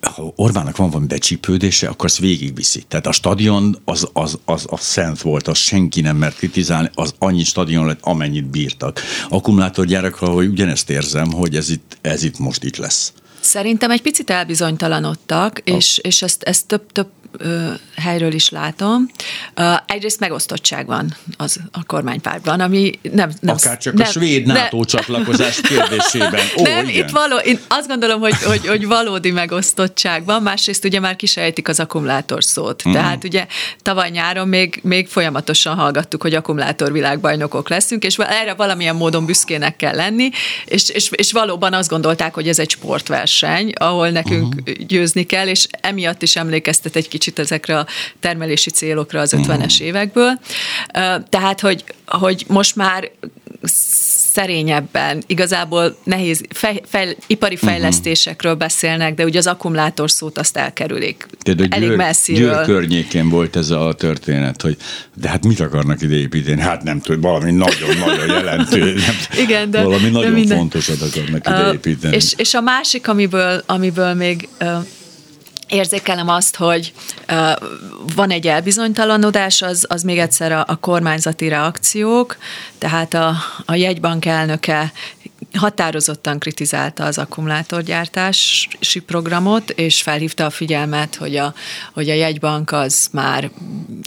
[0.00, 2.82] ha Orbánnak van valami becsípődése, akkor azt végigviszi.
[2.88, 7.14] Tehát a stadion az, az, az, az szent volt, az senki nem mert kritizálni, az
[7.18, 9.00] annyi stadion lett, amennyit bírtak.
[9.28, 13.12] Akkumulátorgyárakra, hogy ugyanezt érzem, hogy ez itt, ez itt most itt lesz.
[13.40, 19.10] Szerintem egy picit elbizonytalanodtak, és, és ezt, ezt több, több ö, helyről is látom.
[19.56, 23.30] Uh, egyrészt megosztottság van az a kormánypártban, ami nem...
[23.40, 26.40] nem Akár csak nem, a svéd NATO ne, csatlakozás kérdésében.
[26.58, 27.04] Ó, nem, igen.
[27.04, 31.68] itt való, én azt gondolom, hogy, hogy, hogy valódi megosztottság van, másrészt ugye már kisejtik
[31.68, 32.88] az akkumulátor szót.
[32.88, 32.92] Mm.
[32.92, 33.46] Tehát ugye
[33.82, 39.94] tavaly nyáron még, még folyamatosan hallgattuk, hogy akkumulátorvilágbajnokok leszünk, és erre valamilyen módon büszkének kell
[39.94, 40.30] lenni,
[40.64, 44.86] és, és, és valóban azt gondolták, hogy ez egy sportverseny, ahol nekünk uh-huh.
[44.86, 47.86] győzni kell, és emiatt is emlékeztet egy kicsit ezekre a
[48.20, 49.80] termelési célokra az 50-es uh-huh.
[49.80, 50.40] évekből.
[51.28, 53.10] Tehát, hogy, hogy most már
[54.32, 57.66] szerényebben, igazából nehéz, fej, fej, ipari mhm.
[57.66, 61.26] fejlesztésekről beszélnek, de ugye az akkumulátor szót azt elkerülik.
[61.44, 62.54] De, de Elég Győr, messziről.
[62.54, 64.76] Győr környékén volt ez a történet, hogy
[65.14, 66.60] de hát mit akarnak ide építeni?
[66.60, 68.94] Hát nem tudom, valami nagyon-nagyon jelentő.
[69.38, 72.16] Igen, de, valami de nagyon minden, fontosat akarnak ide építeni.
[72.16, 74.48] És, és a másik, amiből, amiből még
[75.70, 76.92] érzékelem azt, hogy
[78.14, 82.36] van egy elbizonytalanodás, az, az még egyszer a, a kormányzati reakciók,
[82.78, 84.92] tehát a, a jegybank elnöke
[85.54, 91.54] határozottan kritizálta az akkumulátorgyártási programot, és felhívta a figyelmet, hogy a,
[91.92, 93.50] hogy a jegybank az már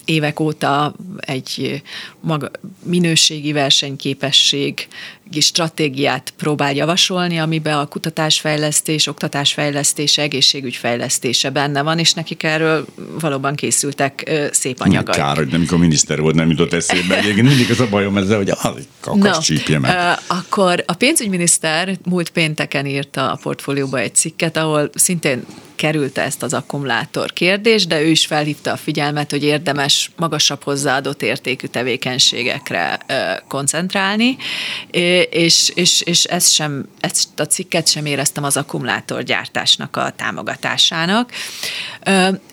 [0.05, 1.81] évek óta egy
[2.19, 2.51] maga,
[2.83, 4.87] minőségi versenyképesség
[5.31, 12.85] stratégiát próbál javasolni, amiben a kutatásfejlesztés, oktatásfejlesztés, egészségügyfejlesztése benne van, és nekik erről
[13.19, 15.15] valóban készültek szép anyagok.
[15.15, 17.17] Kár, hogy nem, amikor miniszter volt, nem jutott eszébe.
[17.23, 18.53] Egyébként mindig az a bajom ezzel, hogy
[18.99, 20.17] kakas no, csípje meg.
[20.27, 26.53] Akkor a pénzügyminiszter múlt pénteken írta a portfólióba egy cikket, ahol szintén kerülte ezt az
[26.53, 32.99] akkumulátor kérdést, de ő is felhívta a figyelmet, hogy érdemes magasabb hozzáadott értékű tevékenységekre
[33.47, 34.37] koncentrálni,
[35.21, 41.31] és, és, és ezt, sem, ezt a cikket sem éreztem az akkumulátorgyártásnak a támogatásának.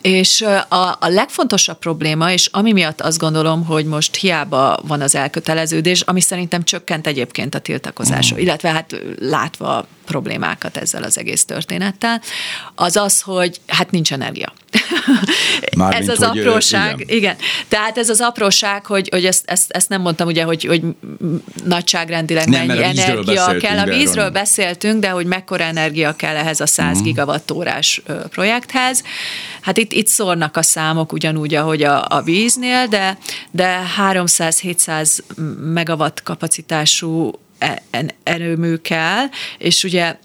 [0.00, 5.14] És a, a legfontosabb probléma, és ami miatt azt gondolom, hogy most hiába van az
[5.14, 8.38] elköteleződés, ami szerintem csökkent egyébként a tiltakozás, mm.
[8.38, 12.20] illetve hát látva problémákat ezzel az egész történettel,
[12.74, 14.52] az az, hogy hát nincs energia.
[15.76, 17.16] Mármint, ez az hogy apróság, igen.
[17.16, 17.36] igen.
[17.68, 20.82] Tehát ez az apróság, hogy, hogy ezt, ezt, ezt nem mondtam ugye, hogy, hogy
[21.64, 23.78] nagyságrendileg nem, mennyi energia kell.
[23.78, 24.30] A vízről erről.
[24.30, 27.04] beszéltünk, de hogy mekkora energia kell ehhez a 100 uh-huh.
[27.04, 29.02] gigawattórás projekthez.
[29.60, 33.18] Hát itt, itt szórnak a számok ugyanúgy, ahogy a, a víznél, de,
[33.50, 35.18] de 300-700
[35.60, 37.38] megawatt kapacitású
[38.22, 39.26] erőmű kell,
[39.58, 40.16] és ugye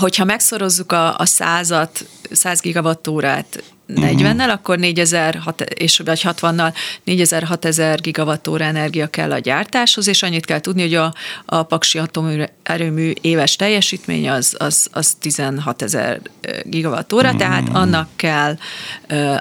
[0.00, 4.52] hogyha megszorozzuk a, a százat, 100 gigawattórát 40-nel, uh-huh.
[4.52, 5.42] akkor 4000
[5.74, 6.74] és vagy 60-nal
[7.06, 13.12] 4000-6000 gigavattóra energia kell a gyártáshoz, és annyit kell tudni, hogy a, a Paksi atomerőmű
[13.20, 16.20] éves teljesítmény az, az, az 16 ezer
[16.64, 17.40] gigavattóra, uh-huh.
[17.40, 18.56] tehát annak kell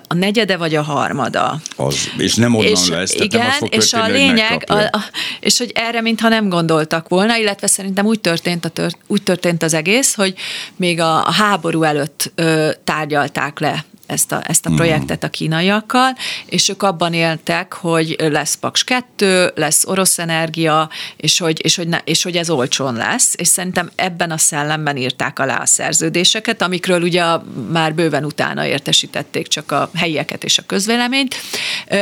[0.08, 1.62] a negyede vagy a harmada.
[1.75, 5.03] Az, és nem onnan és, lesz, tehát igen, nem és a lényeg, a, a,
[5.39, 9.63] és hogy erre mintha nem gondoltak volna, illetve szerintem úgy történt, a tört, úgy történt
[9.63, 10.34] az egész, hogy
[10.75, 14.77] még a, a háború előtt ö, tárgyalták le ezt a, ezt a mhm.
[14.77, 21.39] projektet a kínaiakkal, és ők abban éltek, hogy lesz Paks 2, lesz orosz energia, és
[21.39, 25.39] hogy, és, hogy ne, és hogy ez olcsón lesz, és szerintem ebben a szellemben írták
[25.39, 27.23] alá a szerződéseket, amikről ugye
[27.71, 31.35] már bőven utána értesítették csak a helyieket és a közvéleményt,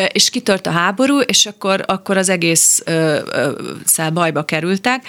[0.07, 2.83] és kitört a háború, és akkor, akkor az egész
[3.85, 5.05] szel bajba kerültek,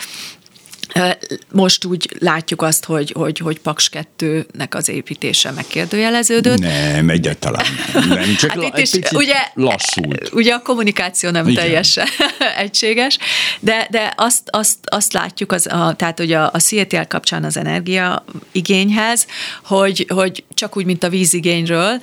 [1.53, 6.59] most úgy látjuk azt, hogy, hogy, hogy Paks 2-nek az építése megkérdőjeleződött.
[6.59, 7.65] Nem, egyáltalán
[7.95, 8.09] nem.
[8.09, 10.31] nem csak hát itt is, ugye, lassult.
[10.33, 11.63] Ugye a kommunikáció nem Igen.
[11.63, 12.07] teljesen
[12.57, 13.19] egységes,
[13.61, 17.57] de, de azt, azt, azt látjuk, az, a, tehát hogy a, a CETL kapcsán az
[17.57, 19.27] energia igényhez,
[19.65, 22.01] hogy, hogy csak úgy, mint a vízigényről,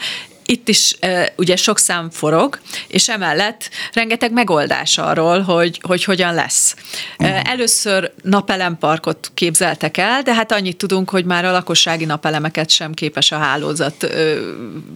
[0.50, 0.96] itt is
[1.36, 6.76] ugye sok szám forog, és emellett rengeteg megoldás arról, hogy, hogy hogyan lesz.
[7.20, 7.50] Uh-huh.
[7.50, 13.32] Először napelemparkot képzeltek el, de hát annyit tudunk, hogy már a lakossági napelemeket sem képes
[13.32, 14.08] a hálózat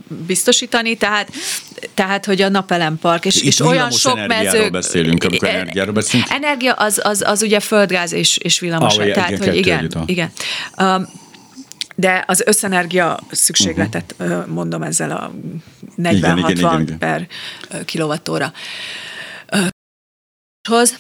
[0.07, 1.29] biztosítani, tehát,
[1.93, 4.69] tehát hogy a napelempark, és, és olyan sok mező...
[4.69, 6.29] beszélünk, amikor energiáról beszélünk.
[6.29, 8.97] Energia az, az, az ugye földgáz és, és villamos.
[8.97, 10.31] Ah, tehát, hogy igen, igen.
[10.77, 11.21] Um,
[11.95, 14.47] de az összenergia szükségletet uh-huh.
[14.47, 15.31] mondom ezzel a
[15.97, 17.27] 40-60 per
[17.85, 18.53] kilovattóra.
[20.69, 20.97] Hoz.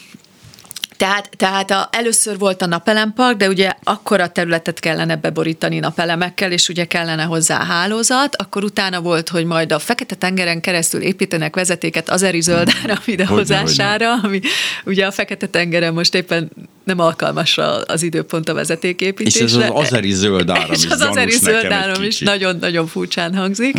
[1.03, 6.51] Tehát, tehát a, először volt a napelempark, de ugye akkor a területet kellene beborítani napelemekkel,
[6.51, 12.09] és ugye kellene hozzá hálózat, akkor utána volt, hogy majd a Fekete-tengeren keresztül építenek vezetéket
[12.09, 14.39] azeri zöldára videózására, ami
[14.85, 16.51] ugye a Fekete-tengeren most éppen
[16.83, 19.45] nem alkalmas az időpont a vezetéképítésre.
[19.45, 23.35] És ez az azeri zöld áram és is az azeri zöld áram is nagyon-nagyon furcsán
[23.35, 23.77] hangzik.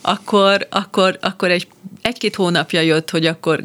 [0.00, 1.66] Akkor, akkor, akkor egy,
[2.02, 3.64] egy-két hónapja jött, hogy akkor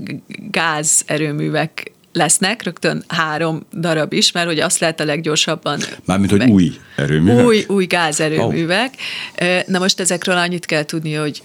[0.52, 5.80] gázerőművek lesznek, rögtön három darab is, mert hogy azt lehet a leggyorsabban...
[6.06, 7.46] Mármint, hogy új erőművek?
[7.46, 8.94] Új, új gázerőművek.
[9.42, 9.48] Oh.
[9.68, 11.42] Na most ezekről annyit kell tudni, hogy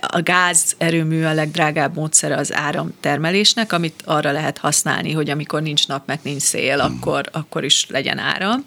[0.00, 5.88] a gáz erőmű a legdrágább módszere az áramtermelésnek, amit arra lehet használni, hogy amikor nincs
[5.88, 6.96] nap, meg nincs szél, hmm.
[6.96, 8.64] akkor, akkor is legyen áram.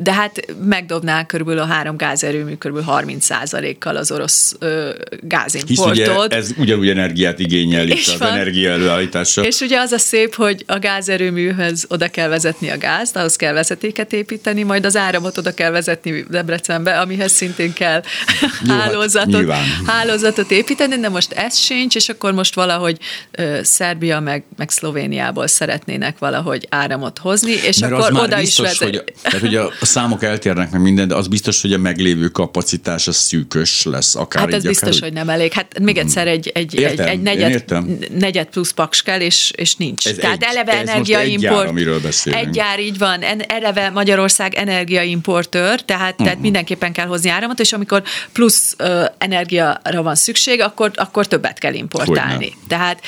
[0.00, 4.56] De hát megdobná körülbelül a három gázerőmű körülbelül 30% kal az orosz
[5.20, 5.96] gázimportot.
[5.96, 8.32] Hisz ugye ez ugyanúgy energiát igényel itt az van.
[8.32, 9.42] energia előállítása.
[9.42, 13.52] És ugye az a szép, hogy a gázerőműhöz oda kell vezetni a gázt, ahhoz kell
[13.52, 18.02] vezetéket építeni, majd az áramot oda kell vezetni Debrecenbe, amihez szintén kell
[18.40, 22.98] Jó, hát hálózatot, hát hálózatot hálózatot építeni, de most ez sincs, és akkor most valahogy
[23.30, 28.78] ö, Szerbia meg, meg Szlovéniából szeretnének valahogy áramot hozni, és Mert akkor oda biztos, is
[28.78, 28.94] vezet.
[28.94, 32.28] hogy, tehát, hogy a, a számok eltérnek meg minden, de az biztos, hogy a meglévő
[32.28, 35.52] kapacitás az szűkös lesz, akár Hát így, ez biztos, akár hogy nem elég.
[35.52, 37.64] Hát még egyszer egy, egy, egy, Értem, egy én negyed,
[38.18, 40.06] negyed plusz paks kell, és, és nincs.
[40.06, 41.76] Ez Tehát egy- eleve energiaimport.
[42.24, 42.78] egy gyár.
[42.78, 43.22] Egy így van.
[43.22, 46.24] En, eleve Magyarország energiaimportőr, tehát, Mhm.
[46.24, 51.58] tehát mindenképpen kell hozni áramot, és amikor plusz ö, energiára van szükség, akkor, akkor többet
[51.58, 52.44] kell importálni.
[52.44, 52.66] Hogyne.
[52.68, 53.00] Tehát,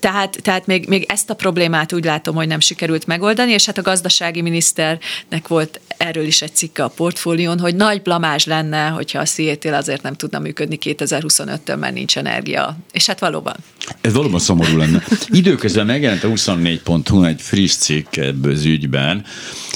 [0.00, 3.78] tehát, tehát még, még ezt a problémát úgy látom, hogy nem sikerült megoldani, és hát
[3.78, 9.18] a gazdasági miniszternek volt erről is egy cikke a portfólión, hogy nagy blamás lenne, hogyha
[9.18, 12.76] a Seattle azért nem tudna működni 2025-től, mert nincs energia.
[12.92, 13.56] És hát valóban.
[14.00, 15.02] Ez valóban szomorú lenne.
[15.28, 19.24] Időközben megjelent a 24.hu egy friss cikk ebből az ügyben.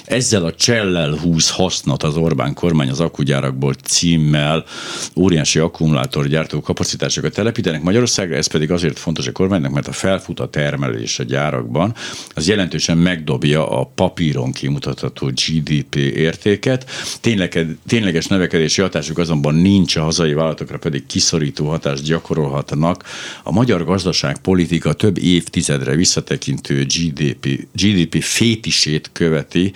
[0.05, 4.65] Ezzel a csellel húz hasznot az Orbán kormány az akkugyárakból címmel
[5.17, 10.49] óriási akkumulátorgyártó kapacitásokat telepítenek Magyarországra, ez pedig azért fontos a kormánynak, mert a felfut a
[10.49, 11.95] termelés a gyárakban,
[12.35, 16.91] az jelentősen megdobja a papíron kimutatható GDP értéket.
[17.21, 23.05] Tényleg, tényleges növekedési hatásuk azonban nincs, a hazai vállalatokra pedig kiszorító hatást gyakorolhatnak.
[23.43, 29.73] A magyar gazdaságpolitika több évtizedre visszatekintő GDP, GDP fétisét követi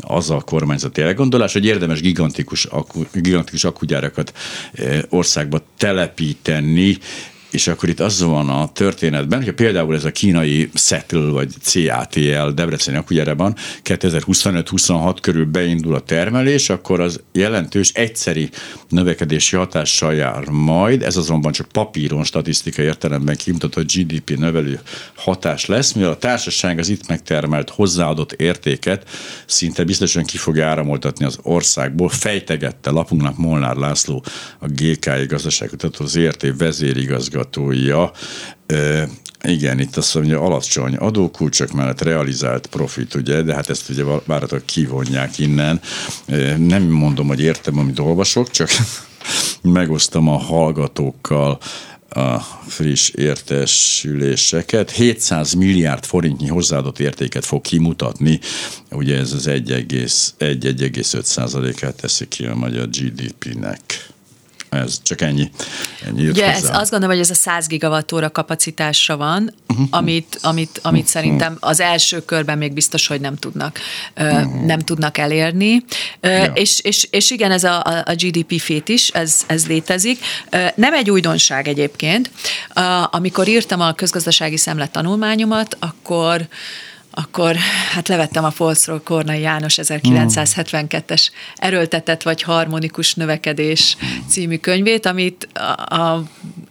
[0.00, 4.32] az a kormányzati elgondolás, hogy érdemes gigantikus, akku, gigantikus akkugyárakat
[4.72, 6.98] eh, országba telepíteni,
[7.50, 12.48] és akkor itt az van a történetben, hogy például ez a kínai Settle vagy CATL
[12.54, 18.50] Debreceni akkugyárában 2025-26 körül beindul a termelés, akkor az jelentős egyszeri
[18.88, 24.80] növekedési hatással jár majd, ez azonban csak papíron statisztikai értelemben kimutatott GDP növelő
[25.14, 29.08] hatás lesz, mivel a társaság az itt megtermelt hozzáadott értéket
[29.46, 34.24] szinte biztosan ki fogja áramoltatni az országból, fejtegette lapunknak Molnár László,
[34.58, 36.56] a GKI gazdaságkutató ZRT
[37.38, 38.12] vezérigazgatója.
[38.66, 39.02] Ö,
[39.42, 44.62] igen, itt azt mondja, alacsony adókulcsok mellett realizált profit, ugye, de hát ezt ugye várhatóan
[44.64, 45.80] kivonják innen.
[46.26, 48.68] Ö, Nem mondom, hogy értem, amit olvasok, csak
[49.62, 51.58] megosztom a hallgatókkal
[52.10, 54.90] a friss értesüléseket.
[54.90, 58.40] 700 milliárd forintnyi hozzáadott értéket fog kimutatni,
[58.90, 64.08] ugye ez az 1,5 százalékát teszi ki a magyar GDP-nek.
[64.70, 65.50] Ez csak ennyi.
[66.06, 69.86] ennyi Ugye ez, azt gondolom, hogy ez a 100 gigawattóra kapacitásra van, uh-huh.
[69.90, 71.04] amit, amit, amit uh-huh.
[71.04, 73.78] szerintem az első körben még biztos, hogy nem tudnak,
[74.16, 74.64] uh-huh.
[74.64, 75.84] nem tudnak elérni.
[76.20, 76.44] Ja.
[76.44, 80.18] És, és, és igen, ez a, a GDP fét is, ez, ez létezik.
[80.74, 82.30] Nem egy újdonság egyébként.
[83.10, 86.48] Amikor írtam a közgazdasági szemlet tanulmányomat, akkor
[87.10, 87.56] akkor
[87.92, 93.96] hát levettem a polcról Kornai János 1972-es erőltetett vagy harmonikus növekedés
[94.28, 95.48] című könyvét, amit
[95.86, 96.22] a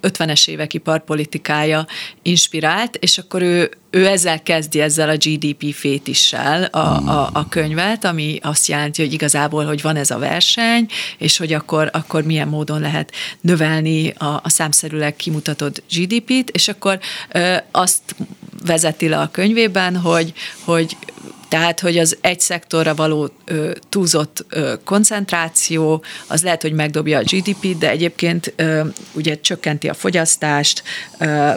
[0.02, 1.86] 50-es évek iparpolitikája
[2.22, 6.78] inspirált, és akkor ő, ő ezzel kezdi ezzel a GDP fétissel a,
[7.10, 11.54] a, a könyvet, ami azt jelenti, hogy igazából, hogy van ez a verseny, és hogy
[11.54, 17.00] akkor, akkor milyen módon lehet növelni a, a számszerűleg kimutatott GDP-t, és akkor
[17.32, 18.16] ö, azt
[18.66, 20.98] vezeti le a könyvében, hogy, hogy
[21.48, 27.24] tehát, hogy az egy szektorra való ö, túlzott ö, koncentráció, az lehet, hogy megdobja a
[27.24, 28.82] GDP-t, de egyébként ö,
[29.14, 30.84] ugye csökkenti a fogyasztást,
[31.20, 31.52] ö,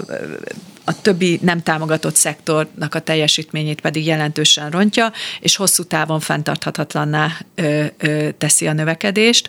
[0.91, 7.85] a többi nem támogatott szektornak a teljesítményét pedig jelentősen rontja, és hosszú távon fenntarthatatlanná ö,
[7.99, 9.49] ö, teszi a növekedést.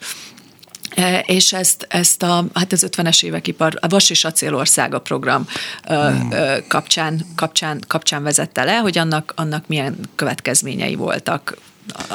[1.26, 5.48] És ezt, ezt a, hát az 50-es évek ipar, a Vas és Acélországa program
[5.84, 6.30] hmm.
[6.68, 11.58] kapcsán, kapcsán, kapcsán vezette le, hogy annak, annak milyen következményei voltak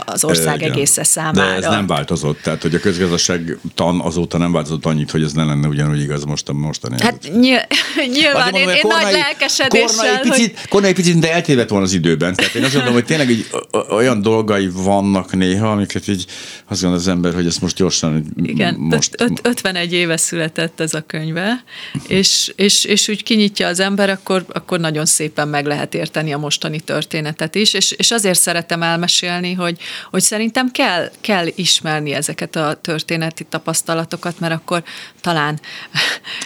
[0.05, 0.71] az ország Igen.
[0.71, 1.61] egésze számára.
[1.61, 5.33] De ez nem változott, tehát hogy a közgazdaság tan azóta nem változott annyit, hogy ez
[5.33, 6.97] ne lenne ugyanúgy igaz most a mostani.
[7.03, 7.67] Hát nyilván,
[8.13, 10.31] nyilván Azért én, mondom, én hogy nagy Kornai- lelkesedéssel, Kornai hogy...
[10.31, 12.35] picit, Kornai picit, de eltévedt volna az időben.
[12.35, 16.27] Tehát én azt gondolom, hogy tényleg így ö- ö- olyan dolgai vannak néha, amiket így
[16.69, 19.15] azt gondol az ember, hogy ezt most gyorsan hogy Igen, most...
[19.19, 21.65] öt, 51 éve született ez a könyve,
[22.07, 26.39] és, és, és úgy kinyitja az ember, akkor, akkor nagyon szépen meg lehet érteni a
[26.39, 29.79] mostani történetet is, és, és azért szeretem elmesélni, hogy,
[30.11, 34.83] hogy szerintem kell, kell ismerni ezeket a történeti tapasztalatokat, mert akkor
[35.21, 35.61] talán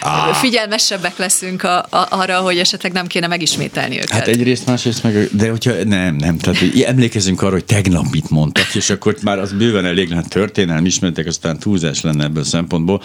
[0.01, 0.33] ah.
[0.33, 4.09] figyelmesebbek leszünk a, a, arra, hogy esetleg nem kéne megismételni őket.
[4.09, 8.75] Hát egyrészt, másrészt meg, de hogyha nem, nem, tehát emlékezünk arra, hogy tegnap mit mondtak,
[8.75, 13.01] és akkor már az bőven elég lenne történelmi ismertek, aztán túlzás lenne ebből a szempontból,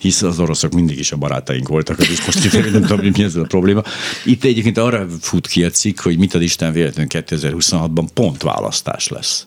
[0.00, 3.34] hisz az oroszok mindig is a barátaink voltak, az is most nem tudom, mi ez
[3.34, 3.82] a probléma.
[4.24, 9.08] Itt egyébként arra fut ki a cikk, hogy mit ad Isten véletlenül 2026-ban pont választás
[9.08, 9.46] lesz.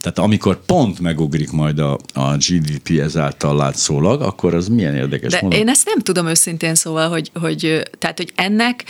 [0.00, 5.38] Tehát amikor pont megugrik majd a, a GDP ezáltal látszólag, akkor az milyen érdekes De
[5.42, 5.58] módon.
[5.58, 8.84] én ezt nem tudom őszintén szóval, hogy, hogy, tehát, hogy ennek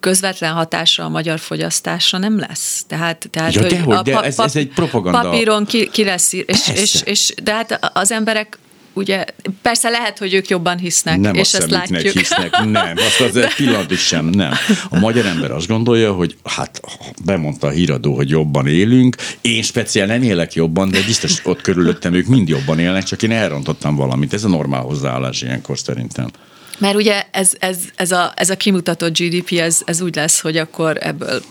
[0.00, 2.84] közvetlen hatása a magyar fogyasztásra nem lesz.
[2.86, 5.20] Tehát, tehát Ja, hogy dehogy, a de ez- ez egy propaganda.
[5.20, 6.72] Papíron ki, ki lesz, és, Persze.
[6.74, 8.58] és, és, de hát az emberek
[8.92, 9.24] ugye,
[9.62, 12.12] persze lehet, hogy ők jobban hisznek, Nem és a ezt látjuk.
[12.12, 14.52] hisznek, nem, azt az egy pillanatig sem, nem.
[14.88, 16.80] A magyar ember azt gondolja, hogy hát
[17.24, 22.14] bemondta a híradó, hogy jobban élünk, én speciál nem élek jobban, de biztos ott körülöttem
[22.14, 24.32] ők mind jobban élnek, csak én elrontottam valamit.
[24.32, 26.30] Ez a normál hozzáállás ilyenkor szerintem.
[26.78, 30.56] Mert ugye ez, ez, ez, a, ez a kimutatott GDP, ez, ez úgy lesz, hogy
[30.56, 31.42] akkor ebből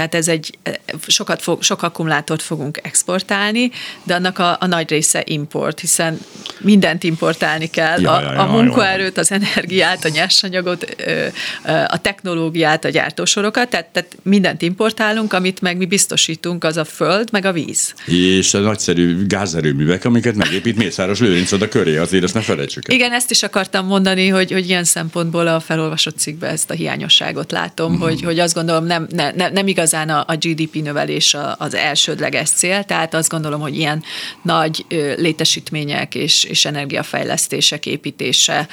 [0.00, 0.58] tehát ez egy,
[1.06, 3.70] sokat fog, sok akkumulátort fogunk exportálni,
[4.02, 6.18] de annak a, a nagy része import, hiszen
[6.60, 10.96] mindent importálni kell, Ja, a, ja, a ja, munkaerőt, az energiát, a nyersanyagot,
[11.86, 17.28] a technológiát, a gyártósorokat, tehát, tehát mindent importálunk, amit meg mi biztosítunk, az a föld,
[17.32, 17.94] meg a víz.
[18.06, 22.94] És a nagyszerű gázerőművek, amiket megépít Mészáros Lőrinc oda köré, azért ezt ne felejtsük el.
[22.94, 27.50] Igen, ezt is akartam mondani, hogy, hogy ilyen szempontból a felolvasott cikkben ezt a hiányosságot
[27.50, 27.98] látom, mm.
[27.98, 31.74] hogy, hogy azt gondolom nem, ne, ne, nem igazán a, a GDP növelés a- az
[31.74, 34.02] elsődleges cél, tehát azt gondolom, hogy ilyen
[34.42, 34.84] nagy
[35.16, 38.68] létesítmények és, és energiafejlesztések építése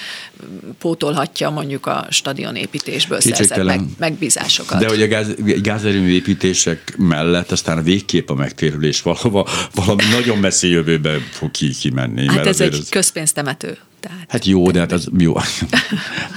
[0.80, 4.80] pótolhatja mondjuk a stadion építésből szerzett meg, megbízásokat.
[4.80, 5.28] De hogy a gáz,
[5.62, 11.70] gázerőmű építések mellett aztán a végképp a megtérülés valahova, valami nagyon messzi jövőbe fog ki,
[11.72, 12.28] kimenni.
[12.28, 13.78] hát ez egy az- közpénztemető.
[14.00, 14.26] Tehát.
[14.28, 15.34] Hát jó, de hát az jó.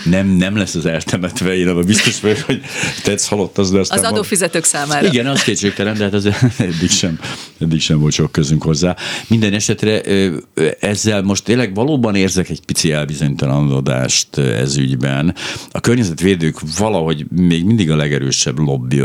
[0.04, 2.60] Nem, nem lesz az eltemetve, én abban biztos vagyok, hogy
[3.02, 3.98] tetsz halott az, de aztán...
[3.98, 5.06] Az adófizetők számára.
[5.06, 6.26] Igen, az kétségtelen, de hát az
[6.58, 7.18] eddig sem,
[7.58, 8.96] eddig sem volt sok közünk hozzá.
[9.26, 10.02] Minden esetre
[10.80, 15.34] ezzel most tényleg valóban érzek egy pici elbizonytalanodást ez ügyben.
[15.70, 19.00] A környezetvédők valahogy még mindig a legerősebb lobby.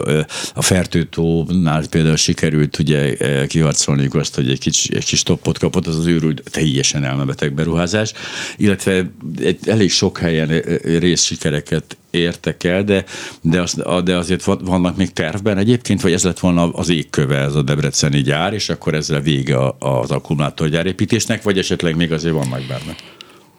[0.53, 5.97] A Fertőtónál például sikerült ugye kiharcolniuk azt, hogy egy kis, egy kis toppot kapott, az
[5.97, 8.13] az őrült teljesen elmebeteg beruházás,
[8.57, 10.47] illetve egy, elég sok helyen
[10.83, 13.03] részsikereket értek el, de,
[13.41, 17.37] de, az, de azért va- vannak még tervben egyébként, vagy ez lett volna az égköve,
[17.37, 22.33] ez a debreceni gyár, és akkor ezzel vége az akkumulátorgyár építésnek, vagy esetleg még azért
[22.33, 22.95] vannak benne.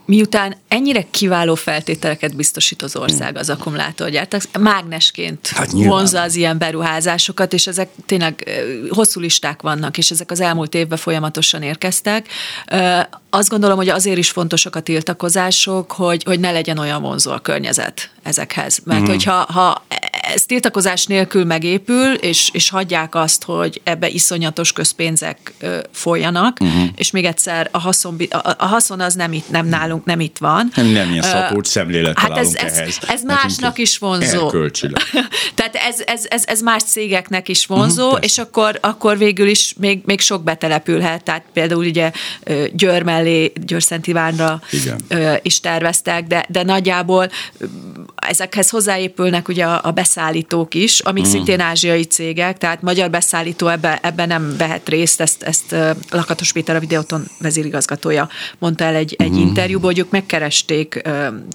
[0.07, 5.90] Miután ennyire kiváló feltételeket biztosít az ország az akkumulátorgyártás, mágnesként Hát nyilván.
[5.90, 8.50] vonza az ilyen beruházásokat, és ezek tényleg
[8.88, 12.28] hosszú listák vannak, és ezek az elmúlt évben folyamatosan érkeztek.
[13.30, 17.38] Azt gondolom, hogy azért is fontosak a tiltakozások, hogy, hogy ne legyen olyan vonzó a
[17.38, 18.80] környezet ezekhez.
[18.84, 19.07] Mert mm.
[19.07, 19.84] hogyha ha
[20.34, 26.88] ez tiltakozás nélkül megépül, és, és hagyják azt, hogy ebbe iszonyatos közpénzek ö, folyjanak, uh-huh.
[26.96, 30.38] és még egyszer a haszon, a, a haszon az nem itt, nem nálunk, nem itt
[30.38, 30.70] van.
[30.74, 32.98] Nem, nem ilyen szapult szemlélettel Hát ez, ez, ehhez.
[33.08, 34.50] ez másnak is vonzó.
[35.54, 38.34] Tehát ez, ez, ez, ez más cégeknek is vonzó, uh-huh, persze.
[38.34, 41.22] és akkor, akkor végül is még, még sok betelepülhet.
[41.22, 42.10] Tehát például ugye
[42.72, 45.38] Győr mellé, Győr-Szent Ivánra Igen.
[45.42, 47.30] is terveztek, de, de nagyjából
[48.28, 51.36] ezekhez hozzáépülnek ugye a, a beszállítók is, amik uh-huh.
[51.36, 55.74] szintén ázsiai cégek, tehát magyar beszállító ebbe, ebbe nem vehet részt, ezt, ezt
[56.10, 59.42] Lakatos Péter, a Videoton vezérigazgatója mondta el egy, egy uh-huh.
[59.42, 61.02] interjúban, hogy ők megkeresték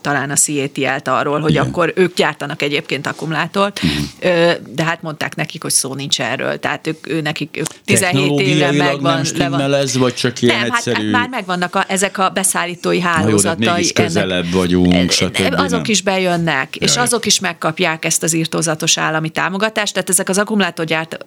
[0.02, 1.66] talán a CATL-t arról, hogy Igen.
[1.66, 3.82] akkor ők gyártanak egyébként akkumulátort,
[4.20, 8.40] ö, de hát mondták nekik, hogy szó nincs erről, tehát ők, ő nekik ők 17
[8.40, 9.14] éve Technológiailag megvan.
[9.14, 11.12] nem stimmel ez, vagy csak ilyen nem, hát, egyszerű...
[11.12, 13.74] hát már megvannak a, ezek a beszállítói Na jó, de hát hálózatai.
[13.74, 15.54] mégis közelebb vagyunk, stb.
[15.56, 15.84] Azok nem?
[15.86, 17.04] is bejönnek, és Jaj.
[17.04, 21.18] azok is megkapják ezt az írtózatos állami támogatást, tehát ezek az akkumulátorgyártó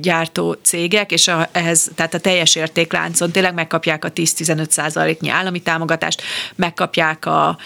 [0.00, 5.60] gyártó cégek, és a, ehhez, tehát a teljes értékláncon tényleg megkapják a 10-15 százaléknyi állami
[5.60, 6.22] támogatást,
[6.54, 7.56] megkapják a, a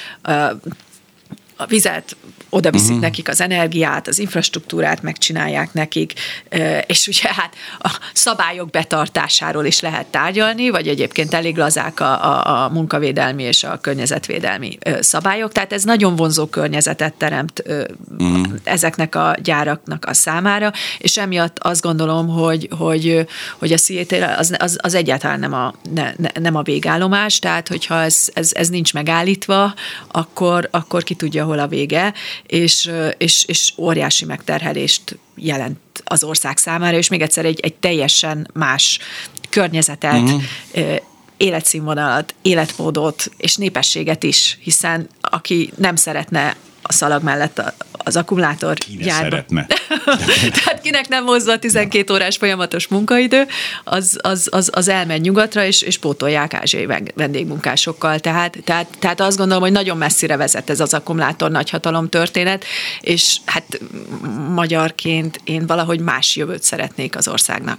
[1.61, 2.17] a vizet,
[2.51, 3.01] oda viszik uh-huh.
[3.01, 6.13] nekik az energiát, az infrastruktúrát megcsinálják nekik,
[6.87, 12.65] és ugye hát a szabályok betartásáról is lehet tárgyalni, vagy egyébként elég lazák a, a,
[12.65, 17.63] a munkavédelmi és a környezetvédelmi szabályok, tehát ez nagyon vonzó környezetet teremt
[18.19, 18.47] uh-huh.
[18.65, 23.27] ezeknek a gyáraknak a számára, és emiatt azt gondolom, hogy, hogy,
[23.59, 28.03] hogy a CIT az, az, az egyáltalán nem a, ne, nem a végállomás, tehát hogyha
[28.03, 29.75] ez, ez, ez nincs megállítva,
[30.09, 32.15] akkor, akkor ki tudja, hol a vége,
[32.47, 38.51] és, és, és óriási megterhelést jelent az ország számára, és még egyszer egy, egy teljesen
[38.53, 38.99] más
[39.49, 40.43] környezetet, uh-huh.
[41.37, 46.57] életszínvonalat, életmódot és népességet is, hiszen aki nem szeretne
[46.91, 49.23] a szalag mellett a- az akkumulátor Ki ne gyárba.
[49.25, 49.67] szeretne?
[50.65, 53.47] Tehát kinek nem hozza a 12 órás folyamatos munkaidő,
[53.85, 58.19] az, az, az, az elmegy nyugatra, és, és pótolják ázsiai vendégmunkásokkal.
[58.19, 62.65] Tehát, tehát, tehát azt gondolom, hogy nagyon messzire vezet ez az akkumulátor nagyhatalom történet,
[63.01, 63.81] és hát
[64.55, 67.79] magyarként én valahogy más jövőt szeretnék az országnak.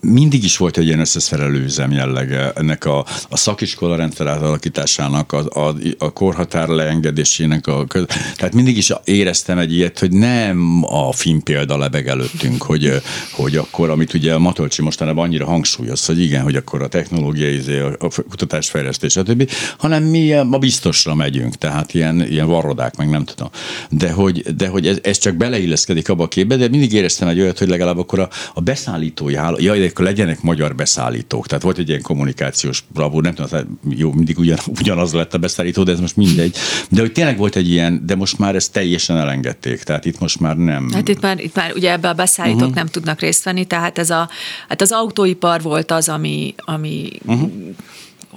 [0.00, 5.68] Mindig is volt egy ilyen összeszerelő üzem jellege ennek a, a szakiskola rendszer átalakításának, a,
[5.68, 7.86] a, a korhatár leengedésének, a,
[8.36, 13.56] tehát mindig is éreztem egy ilyet, hogy nem a film példa lebeg előttünk, hogy, hogy
[13.56, 17.80] akkor, amit ugye a Matolcsi mostanában annyira hangsúlyoz, hogy igen, hogy akkor a technológiai, izé,
[17.80, 23.50] a kutatásfejlesztés, stb., hanem mi a biztosra megyünk, tehát ilyen, ilyen varrodák, meg nem tudom.
[23.90, 27.40] De hogy, de hogy ez, ez csak beleilleszkedik abba a képbe, de mindig éreztem egy
[27.40, 31.46] olyat, hogy legalább akkor a, a beszállítói háló, jaj, akkor legyenek magyar beszállítók.
[31.46, 35.82] Tehát volt egy ilyen kommunikációs bravúr, nem tudom, jó, mindig ugyan, ugyanaz lett a beszállító,
[35.82, 36.56] de ez most mindegy.
[36.90, 39.82] De hogy tényleg volt egy ilyen, de most már ezt teljesen elengedték.
[39.82, 40.90] Tehát itt most már nem.
[40.92, 42.74] Hát itt már, itt már ugye ebbe a beszállítók uh-huh.
[42.74, 44.28] nem tudnak részt venni, tehát ez a,
[44.68, 47.50] hát az autóipar volt az, ami, ami uh-huh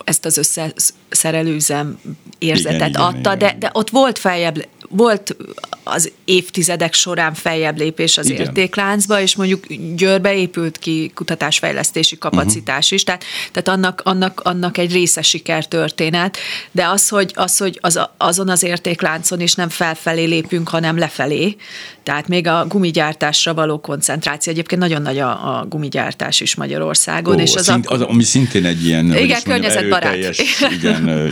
[0.03, 1.99] ezt az összeszerelőzem
[2.37, 3.59] érzetet igen, adta, igen, de, igen.
[3.59, 5.35] de ott volt feljebb, volt
[5.83, 8.41] az évtizedek során feljebb lépés az igen.
[8.41, 9.65] értékláncba, és mondjuk
[9.95, 12.97] Győrbe épült ki kutatásfejlesztési kapacitás uh-huh.
[12.97, 16.37] is, tehát, tehát annak, annak, annak egy része sikertörténet,
[16.71, 21.55] de az, hogy, az, hogy az, azon az értékláncon is nem felfelé lépünk, hanem lefelé,
[22.03, 27.35] tehát még a gumigyártásra való koncentráció, egyébként nagyon nagy a, a gumigyártás is Magyarországon.
[27.35, 30.15] Ó, és az, szint, az, ami szintén egy ilyen igen, környezetbarát.
[30.15, 30.33] igen,
[30.71, 31.31] igen.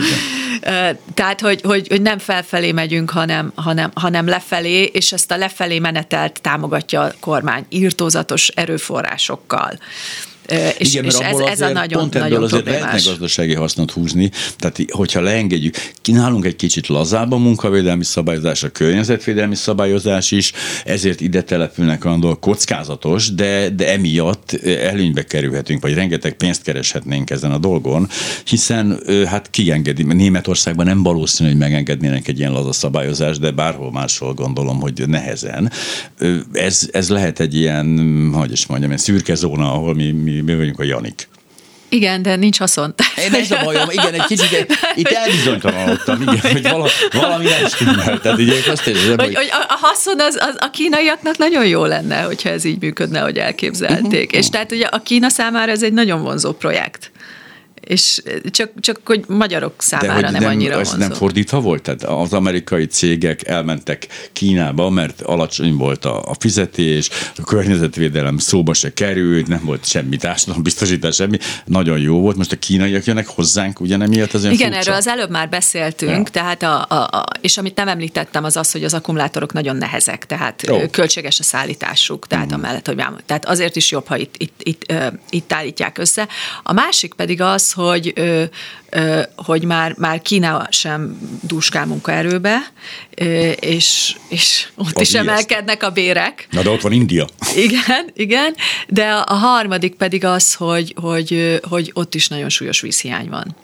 [1.14, 5.78] Tehát, hogy, hogy, hogy nem felfelé megyünk, hanem, hanem, hanem lefelé, és ezt a lefelé
[5.78, 9.78] menetelt támogatja a kormány írtózatos erőforrásokkal.
[10.78, 14.30] És, Igen, és ez, ez a nagyon, pont ebből nagyon azért lehetne gazdasági hasznot húzni,
[14.58, 20.52] tehát hogyha leengedjük, kínálunk egy kicsit lazább a munkavédelmi szabályozás, a környezetvédelmi szabályozás is,
[20.84, 27.50] ezért ide települnek dolgok kockázatos, de, de emiatt előnybe kerülhetünk, vagy rengeteg pénzt kereshetnénk ezen
[27.50, 28.08] a dolgon,
[28.44, 34.34] hiszen hát kiengedi, Németországban nem valószínű, hogy megengednének egy ilyen laza szabályozást, de bárhol máshol
[34.34, 35.72] gondolom, hogy nehezen.
[36.52, 40.56] Ez, ez lehet egy ilyen, hogy is mondjam, egy szürke zóna, ahol mi, mi mi
[40.56, 41.28] vagyunk a Janik.
[41.90, 42.94] Igen, de nincs haszon.
[43.16, 48.20] Én ez a bajom, igen, egy kicsit itt elbizonytalanodtam, igen, hogy valami, valami nem stimmel.
[48.20, 51.84] Tehát így azt érzem, hogy, hogy, a, a haszon az, az, a kínaiaknak nagyon jó
[51.84, 54.24] lenne, hogyha ez így működne, hogy elképzelték.
[54.24, 54.38] Uh-huh.
[54.38, 57.10] És tehát ugye a Kína számára ez egy nagyon vonzó projekt
[57.90, 61.82] és csak, csak hogy magyarok számára nem, nem annyira ez nem fordítva volt?
[61.82, 68.74] Tehát az amerikai cégek elmentek Kínába, mert alacsony volt a, a fizetés, a környezetvédelem szóba
[68.74, 70.16] se került, nem volt semmi
[70.62, 71.38] biztosítás, semmi.
[71.64, 72.36] Nagyon jó volt.
[72.36, 74.76] Most a kínaiak jönnek hozzánk, ugye nem ilyet az Igen, furcsa?
[74.76, 76.32] erről az előbb már beszéltünk, ja.
[76.32, 80.26] tehát a, a, a, és amit nem említettem, az az, hogy az akkumulátorok nagyon nehezek,
[80.26, 80.88] tehát jó.
[80.90, 82.54] költséges a szállításuk, tehát mm.
[82.54, 84.92] amellett, hogy tehát azért is jobb, ha itt, itt, itt,
[85.30, 86.28] itt állítják össze.
[86.62, 88.12] A másik pedig az, hogy,
[89.36, 92.58] hogy már, már Kína sem dúskál munkaerőbe,
[93.60, 96.46] és, és ott Az is emelkednek a bérek.
[96.50, 97.26] Na de ott van India.
[97.54, 98.54] Igen, igen,
[98.88, 103.56] de a harmadik pedig az, hogy, hogy, hogy ott is nagyon súlyos vízhiány van.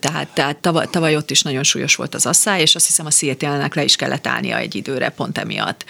[0.00, 3.10] Tehát, tehát tavaly, tavaly ott is nagyon súlyos volt az asszály, és azt hiszem a
[3.10, 5.84] Seattle-nek le is kellett állnia egy időre pont emiatt.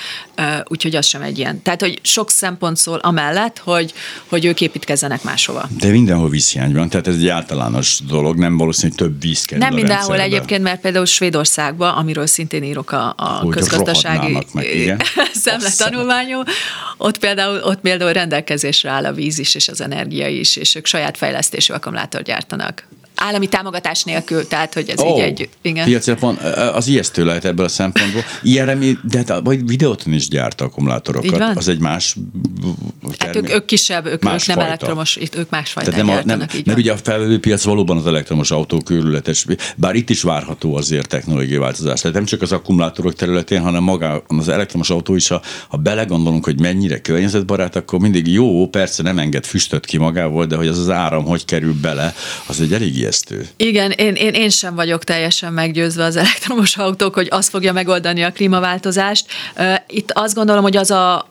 [0.64, 1.62] Úgyhogy az sem egy ilyen.
[1.62, 3.92] Tehát, hogy sok szempont szól amellett, hogy,
[4.26, 5.68] hogy ők építkezzenek máshova.
[5.78, 9.58] De mindenhol vízhiány van, tehát ez egy általános dolog, nem valószínű, hogy több víz kell
[9.58, 10.36] Nem a mindenhol rendszerbe.
[10.36, 14.38] egyébként, mert például Svédországban, amiről szintén írok a, a közgazdasági
[15.44, 16.42] szemletanulmányom,
[16.96, 20.86] ott például, ott például rendelkezésre áll a víz is, és az energia is, és ők
[20.86, 22.86] saját fejlesztésű akkumulátor gyártanak
[23.16, 25.48] állami támogatás nélkül, tehát hogy ez oh, így egy...
[25.62, 25.84] Igen.
[25.84, 26.36] Piaci van,
[26.72, 28.22] az ijesztő lehet ebből a szempontból.
[28.42, 31.56] Ilyenre mi, de hát, vagy videóton is gyárt akkumulátorokat.
[31.56, 32.16] Az egy más
[33.18, 34.70] Hát ők, ők kisebb, ők, más ők nem fajta.
[34.70, 38.06] elektromos, ők másfajta Tehát nem, a, nem, így Mert ugye a felvevő piac valóban az
[38.06, 39.46] elektromos autó körületes,
[39.76, 42.00] bár itt is várható azért technológiai változás.
[42.00, 46.44] Tehát nem csak az akkumulátorok területén, hanem maga az elektromos autó is, ha, ha belegondolunk,
[46.44, 50.78] hogy mennyire környezetbarát, akkor mindig jó, persze nem enged füstöt ki magával, de hogy az
[50.78, 52.14] az áram hogy kerül bele,
[52.46, 53.48] az egy elég ijesztő.
[53.56, 58.22] Igen, én, én, én sem vagyok teljesen meggyőzve az elektromos autók, hogy az fogja megoldani
[58.22, 59.26] a klímaváltozást.
[59.86, 61.26] Itt azt gondolom, hogy az a,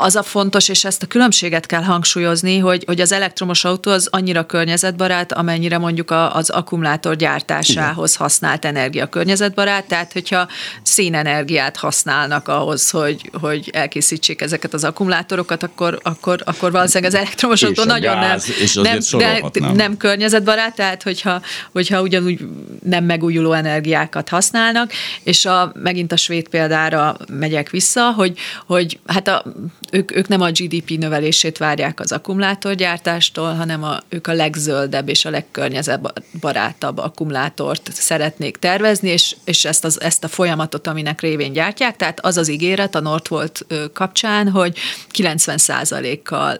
[0.00, 4.08] az a fontos, és ezt a különbséget kell hangsúlyozni, hogy, hogy az elektromos autó az
[4.10, 10.48] annyira környezetbarát, amennyire mondjuk a, az akkumulátor gyártásához használt energia környezetbarát, tehát hogyha
[10.82, 17.62] szénenergiát használnak ahhoz, hogy, hogy elkészítsék ezeket az akkumulátorokat, akkor, akkor, akkor valószínűleg az elektromos
[17.62, 21.40] autó nagyon gáz, nem, és nem, de, nem környezetbarát, tehát hogyha,
[21.72, 22.40] hogyha ugyanúgy
[22.82, 24.92] nem megújuló energiákat használnak,
[25.22, 29.44] és a, megint a svéd példára megyek vissza, hogy, hogy hát a
[29.90, 35.24] ők, ők nem a GDP növelését várják az akkumulátorgyártástól, hanem a, ők a legzöldebb és
[35.24, 41.96] a legkörnyezetbarátabb akkumulátort szeretnék tervezni, és, és ezt, az, ezt a folyamatot, aminek révén gyártják,
[41.96, 44.78] tehát az az ígéret a Northvolt kapcsán, hogy
[45.12, 46.58] 90%-kal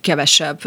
[0.00, 0.60] kevesebb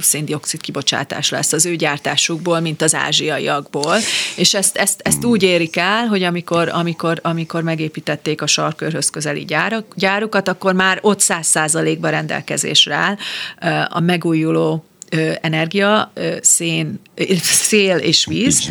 [0.00, 3.96] széndiokszid kibocsátás lesz az ő gyártásukból, mint az ázsiaiakból.
[4.36, 9.44] És ezt, ezt, ezt úgy érik el, hogy amikor, amikor, amikor megépítették a sarkörhöz közeli
[9.44, 13.16] gyárak, gyárukat, akkor már ott száz százalékban rendelkezésre áll
[13.88, 14.84] a megújuló
[15.40, 17.00] energia, szén,
[17.42, 18.70] szél és víz,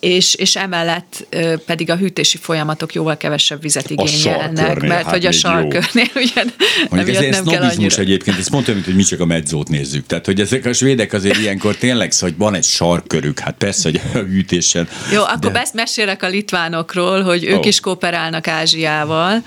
[0.00, 1.26] és, és emellett
[1.66, 6.44] pedig a hűtési folyamatok jóval kevesebb vizet igényelnek, mert hát hogy a sarkörnél ugye
[6.88, 7.96] Mondjuk ez nem kell annyira.
[7.96, 10.06] egyébként, ezt mondtam, mint hogy mi csak a medzót nézzük.
[10.06, 13.90] Tehát, hogy ezek a svédek azért ilyenkor tényleg, szóval, hogy van egy sarkörük, hát persze,
[13.90, 14.88] hogy a hűtésen.
[15.12, 15.60] Jó, akkor de...
[15.60, 17.66] ezt mesélek a litvánokról, hogy ők oh.
[17.66, 19.42] is kooperálnak Ázsiával,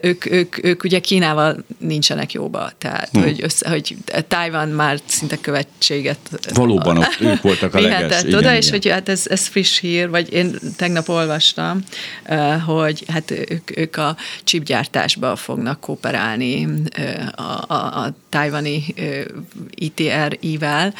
[0.00, 3.22] ők, ők, ők ugye Kínával nincsenek jóba, tehát hmm.
[3.22, 3.96] hogy, össze, hogy
[4.28, 6.18] Tájvan már szinte követséget
[6.54, 8.20] Valóban ott ők voltak a leges.
[8.20, 8.54] Igen, oda, igen.
[8.54, 11.82] és hogy hát ez, ez friss hír, vagy én tegnap olvastam,
[12.66, 16.68] hogy hát ők, ők a chipgyártásba fognak kooperálni
[17.34, 18.94] a, a, a tájvani
[19.74, 20.94] ITR-ivel,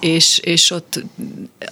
[0.00, 1.02] és, és ott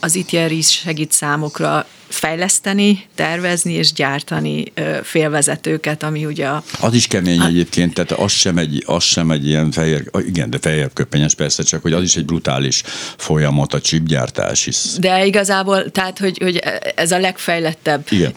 [0.00, 6.62] az ITR is segít számukra fejleszteni, tervezni és gyártani félvezetőket, ami ugye a...
[6.80, 10.50] Az is kemény a, egyébként, tehát az sem egy, az sem egy ilyen fehér, igen,
[10.50, 12.82] de fehér köpenyes persze, csak hogy az is egy brutális
[13.16, 14.76] folyamat a chipgyártás is.
[14.98, 16.62] De igazából, tehát, hogy, hogy
[16.94, 18.32] ez a legfejlettebb igen.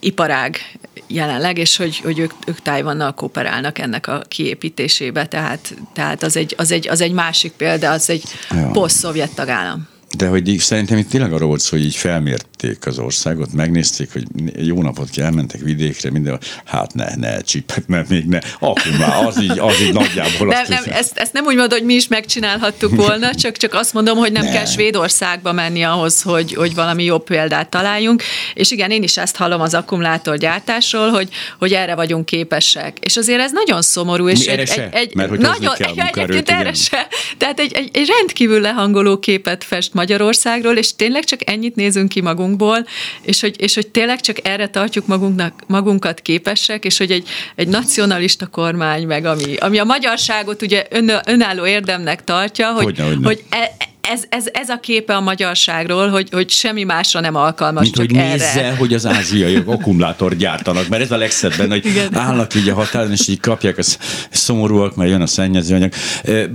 [0.00, 6.36] iparág jelenleg, és hogy, hogy ők, ők Tájvannal kooperálnak ennek a kiépítésébe, tehát, tehát az,
[6.36, 8.70] egy, az, egy, az egy másik példa, az egy ja.
[8.72, 9.88] poszt-szovjet tagállam.
[10.16, 14.12] De hogy így, szerintem itt tényleg arról volt szó, hogy így felmérték az országot, megnézték,
[14.12, 18.92] hogy jó napot ki, elmentek vidékre, minden, hát ne, ne, csipet, mert még ne, akkor
[18.98, 20.46] már az így, az így nagyjából.
[20.46, 23.92] Nem, nem, ezt, ezt, nem úgy mondom, hogy mi is megcsinálhattuk volna, csak, csak azt
[23.92, 24.52] mondom, hogy nem ne.
[24.52, 28.22] kell Svédországba menni ahhoz, hogy, hogy valami jobb példát találjunk.
[28.54, 32.98] És igen, én is ezt hallom az akkumulátorgyártásról, hogy, hogy erre vagyunk képesek.
[33.00, 34.28] És azért ez nagyon szomorú.
[34.28, 34.82] És mi egy, se?
[34.82, 37.06] egy, egy, mert hogy nagyon, kell egyébként erre se.
[37.38, 42.20] Tehát egy, egy, egy rendkívül lehangoló képet fest Magyarországról, és tényleg csak ennyit nézünk ki
[42.20, 42.86] magunkból,
[43.22, 47.68] és hogy, és hogy tényleg csak erre tartjuk magunknak, magunkat képesek, és hogy egy, egy
[47.68, 53.26] nacionalista kormány meg, ami, ami a magyarságot ugye ön, önálló érdemnek tartja, hogy, hogyne, hogyne.
[53.26, 53.76] hogy e,
[54.10, 58.06] ez, ez, ez a képe a magyarságról, hogy, hogy semmi másra nem alkalmas, Mint csak
[58.06, 58.28] hogy erre.
[58.28, 62.14] nézze, hogy az ázsiaiak akkumulátor gyártanak, mert ez a legszebben, hogy Igen.
[62.16, 63.98] állnak így a határon, és így kapják, az
[64.30, 65.92] szomorúak, mert jön a szennyezőanyag.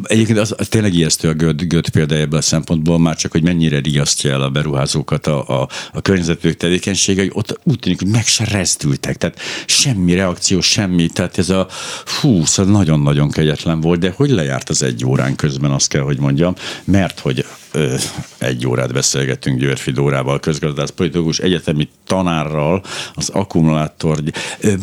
[0.03, 3.43] Egyébként az, az tényleg ijesztő a göd, göd példája ebből a szempontból, már csak, hogy
[3.43, 8.09] mennyire riasztja el a beruházókat a, a, a környezetők tevékenysége, hogy ott úgy tűnik, hogy
[8.11, 11.67] meg se rezdültek, tehát semmi reakció, semmi, tehát ez a
[12.05, 16.19] fú, szóval nagyon-nagyon kegyetlen volt, de hogy lejárt az egy órán közben, azt kell, hogy
[16.19, 17.95] mondjam, mert hogy ö,
[18.37, 22.83] egy órát beszélgettünk Györfi Dórával, közgazdászpolitikus egyetemi tanárral,
[23.13, 24.19] az akkumulátor.
[24.59, 24.73] Ö,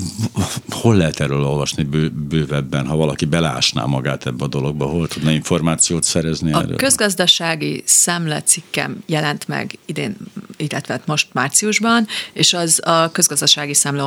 [0.69, 5.31] hol lehet erről olvasni bő, bővebben, ha valaki belásná magát ebbe a dologba, hol tudna
[5.31, 6.77] információt szerezni a erről?
[6.77, 10.17] közgazdasági szemlecikkem jelent meg idén,
[10.57, 14.03] illetve most márciusban, és az a közgazdasági szemle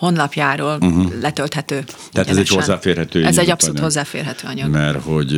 [0.00, 1.20] honlapjáról uh-huh.
[1.20, 1.84] letölthető.
[2.12, 3.90] Tehát ez egy hozzáférhető Ez egy abszolút anyag.
[3.90, 4.70] hozzáférhető anyag.
[4.70, 5.32] Mert hogy,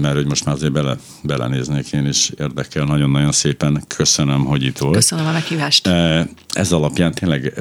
[0.00, 2.84] mert hogy most már azért bele, belenéznék én is érdekel.
[2.84, 4.94] Nagyon-nagyon szépen köszönöm, hogy itt volt.
[4.94, 5.86] Köszönöm a meghívást.
[6.52, 7.52] Ez alapján tényleg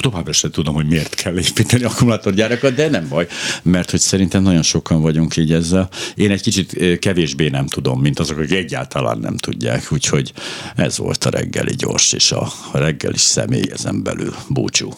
[0.00, 3.26] továbbra sem tudom, hogy miért kell építeni akkumulátorgyárakat, de nem baj,
[3.62, 5.88] mert hogy szerintem nagyon sokan vagyunk így ezzel.
[6.14, 10.32] Én egy kicsit kevésbé nem tudom, mint azok, akik egyáltalán nem tudják, úgyhogy
[10.74, 14.34] ez volt a reggeli gyors és a reggeli személy ezen belül.
[14.48, 14.92] Búcsú.